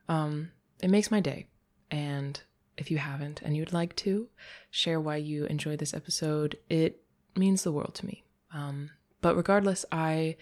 um, 0.10 0.52
it 0.82 0.90
makes 0.90 1.10
my 1.10 1.22
day. 1.22 1.48
And 1.90 2.40
if 2.78 2.92
you 2.92 2.98
haven't 2.98 3.42
and 3.42 3.56
you'd 3.56 3.72
like 3.72 3.96
to 3.98 4.28
share 4.70 5.00
why 5.00 5.16
you 5.16 5.46
enjoyed 5.46 5.80
this 5.80 5.94
episode, 5.94 6.58
it 6.70 7.02
means 7.36 7.64
the 7.64 7.72
world 7.72 7.96
to 7.96 8.06
me. 8.06 8.26
Um, 8.54 8.90
but 9.22 9.38
regardless, 9.38 9.86
I 9.90 10.36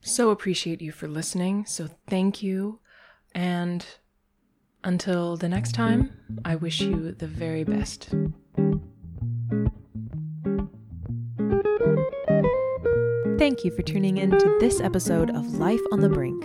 so 0.00 0.30
appreciate 0.30 0.82
you 0.82 0.90
for 0.90 1.06
listening. 1.06 1.66
So 1.66 1.88
thank 2.08 2.42
you. 2.42 2.80
And 3.32 3.86
until 4.82 5.36
the 5.36 5.48
next 5.48 5.72
time, 5.72 6.12
I 6.44 6.56
wish 6.56 6.80
you 6.80 7.12
the 7.12 7.28
very 7.28 7.62
best. 7.62 8.12
Thank 13.38 13.64
you 13.64 13.70
for 13.70 13.82
tuning 13.82 14.16
in 14.16 14.32
to 14.32 14.56
this 14.58 14.80
episode 14.80 15.30
of 15.30 15.58
Life 15.58 15.80
on 15.92 16.00
the 16.00 16.08
Brink. 16.08 16.44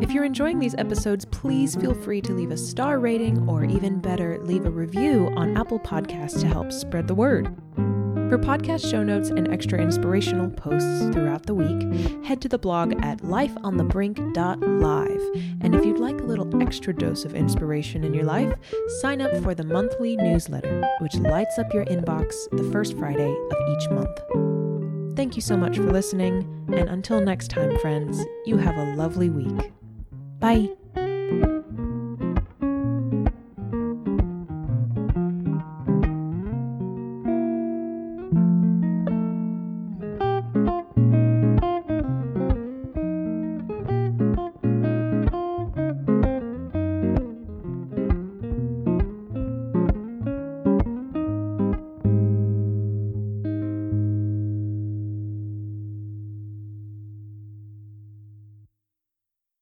If 0.00 0.12
you're 0.12 0.22
enjoying 0.22 0.60
these 0.60 0.76
episodes, 0.76 1.24
please 1.24 1.74
feel 1.74 1.94
free 1.94 2.20
to 2.20 2.32
leave 2.32 2.52
a 2.52 2.56
star 2.56 3.00
rating 3.00 3.48
or 3.48 3.64
even 3.64 3.98
better, 3.98 4.38
leave 4.42 4.64
a 4.64 4.70
review 4.70 5.32
on 5.34 5.56
Apple 5.56 5.80
Podcasts 5.80 6.40
to 6.42 6.46
help 6.46 6.70
spread 6.70 7.08
the 7.08 7.14
word. 7.16 7.52
For 7.74 8.38
podcast 8.38 8.88
show 8.88 9.02
notes 9.02 9.30
and 9.30 9.52
extra 9.52 9.80
inspirational 9.80 10.48
posts 10.48 11.12
throughout 11.12 11.46
the 11.46 11.54
week, 11.54 11.82
head 12.24 12.40
to 12.42 12.48
the 12.48 12.56
blog 12.56 12.92
at 13.04 13.18
lifeonthebrink.live. 13.22 15.42
And 15.60 15.74
if 15.74 15.84
you'd 15.84 15.98
like 15.98 16.20
a 16.20 16.24
little 16.24 16.62
extra 16.62 16.94
dose 16.94 17.24
of 17.24 17.34
inspiration 17.34 18.04
in 18.04 18.14
your 18.14 18.24
life, 18.24 18.54
sign 19.00 19.20
up 19.20 19.34
for 19.42 19.56
the 19.56 19.64
monthly 19.64 20.16
newsletter, 20.16 20.88
which 21.00 21.16
lights 21.16 21.58
up 21.58 21.74
your 21.74 21.84
inbox 21.86 22.48
the 22.56 22.70
first 22.70 22.96
Friday 22.96 23.36
of 23.50 23.56
each 23.76 23.90
month. 23.90 24.47
Thank 25.18 25.34
you 25.34 25.42
so 25.42 25.56
much 25.56 25.78
for 25.78 25.82
listening, 25.82 26.44
and 26.68 26.88
until 26.88 27.20
next 27.20 27.48
time, 27.48 27.76
friends, 27.80 28.24
you 28.46 28.56
have 28.56 28.76
a 28.76 28.94
lovely 28.94 29.28
week. 29.28 29.72
Bye. 30.38 30.68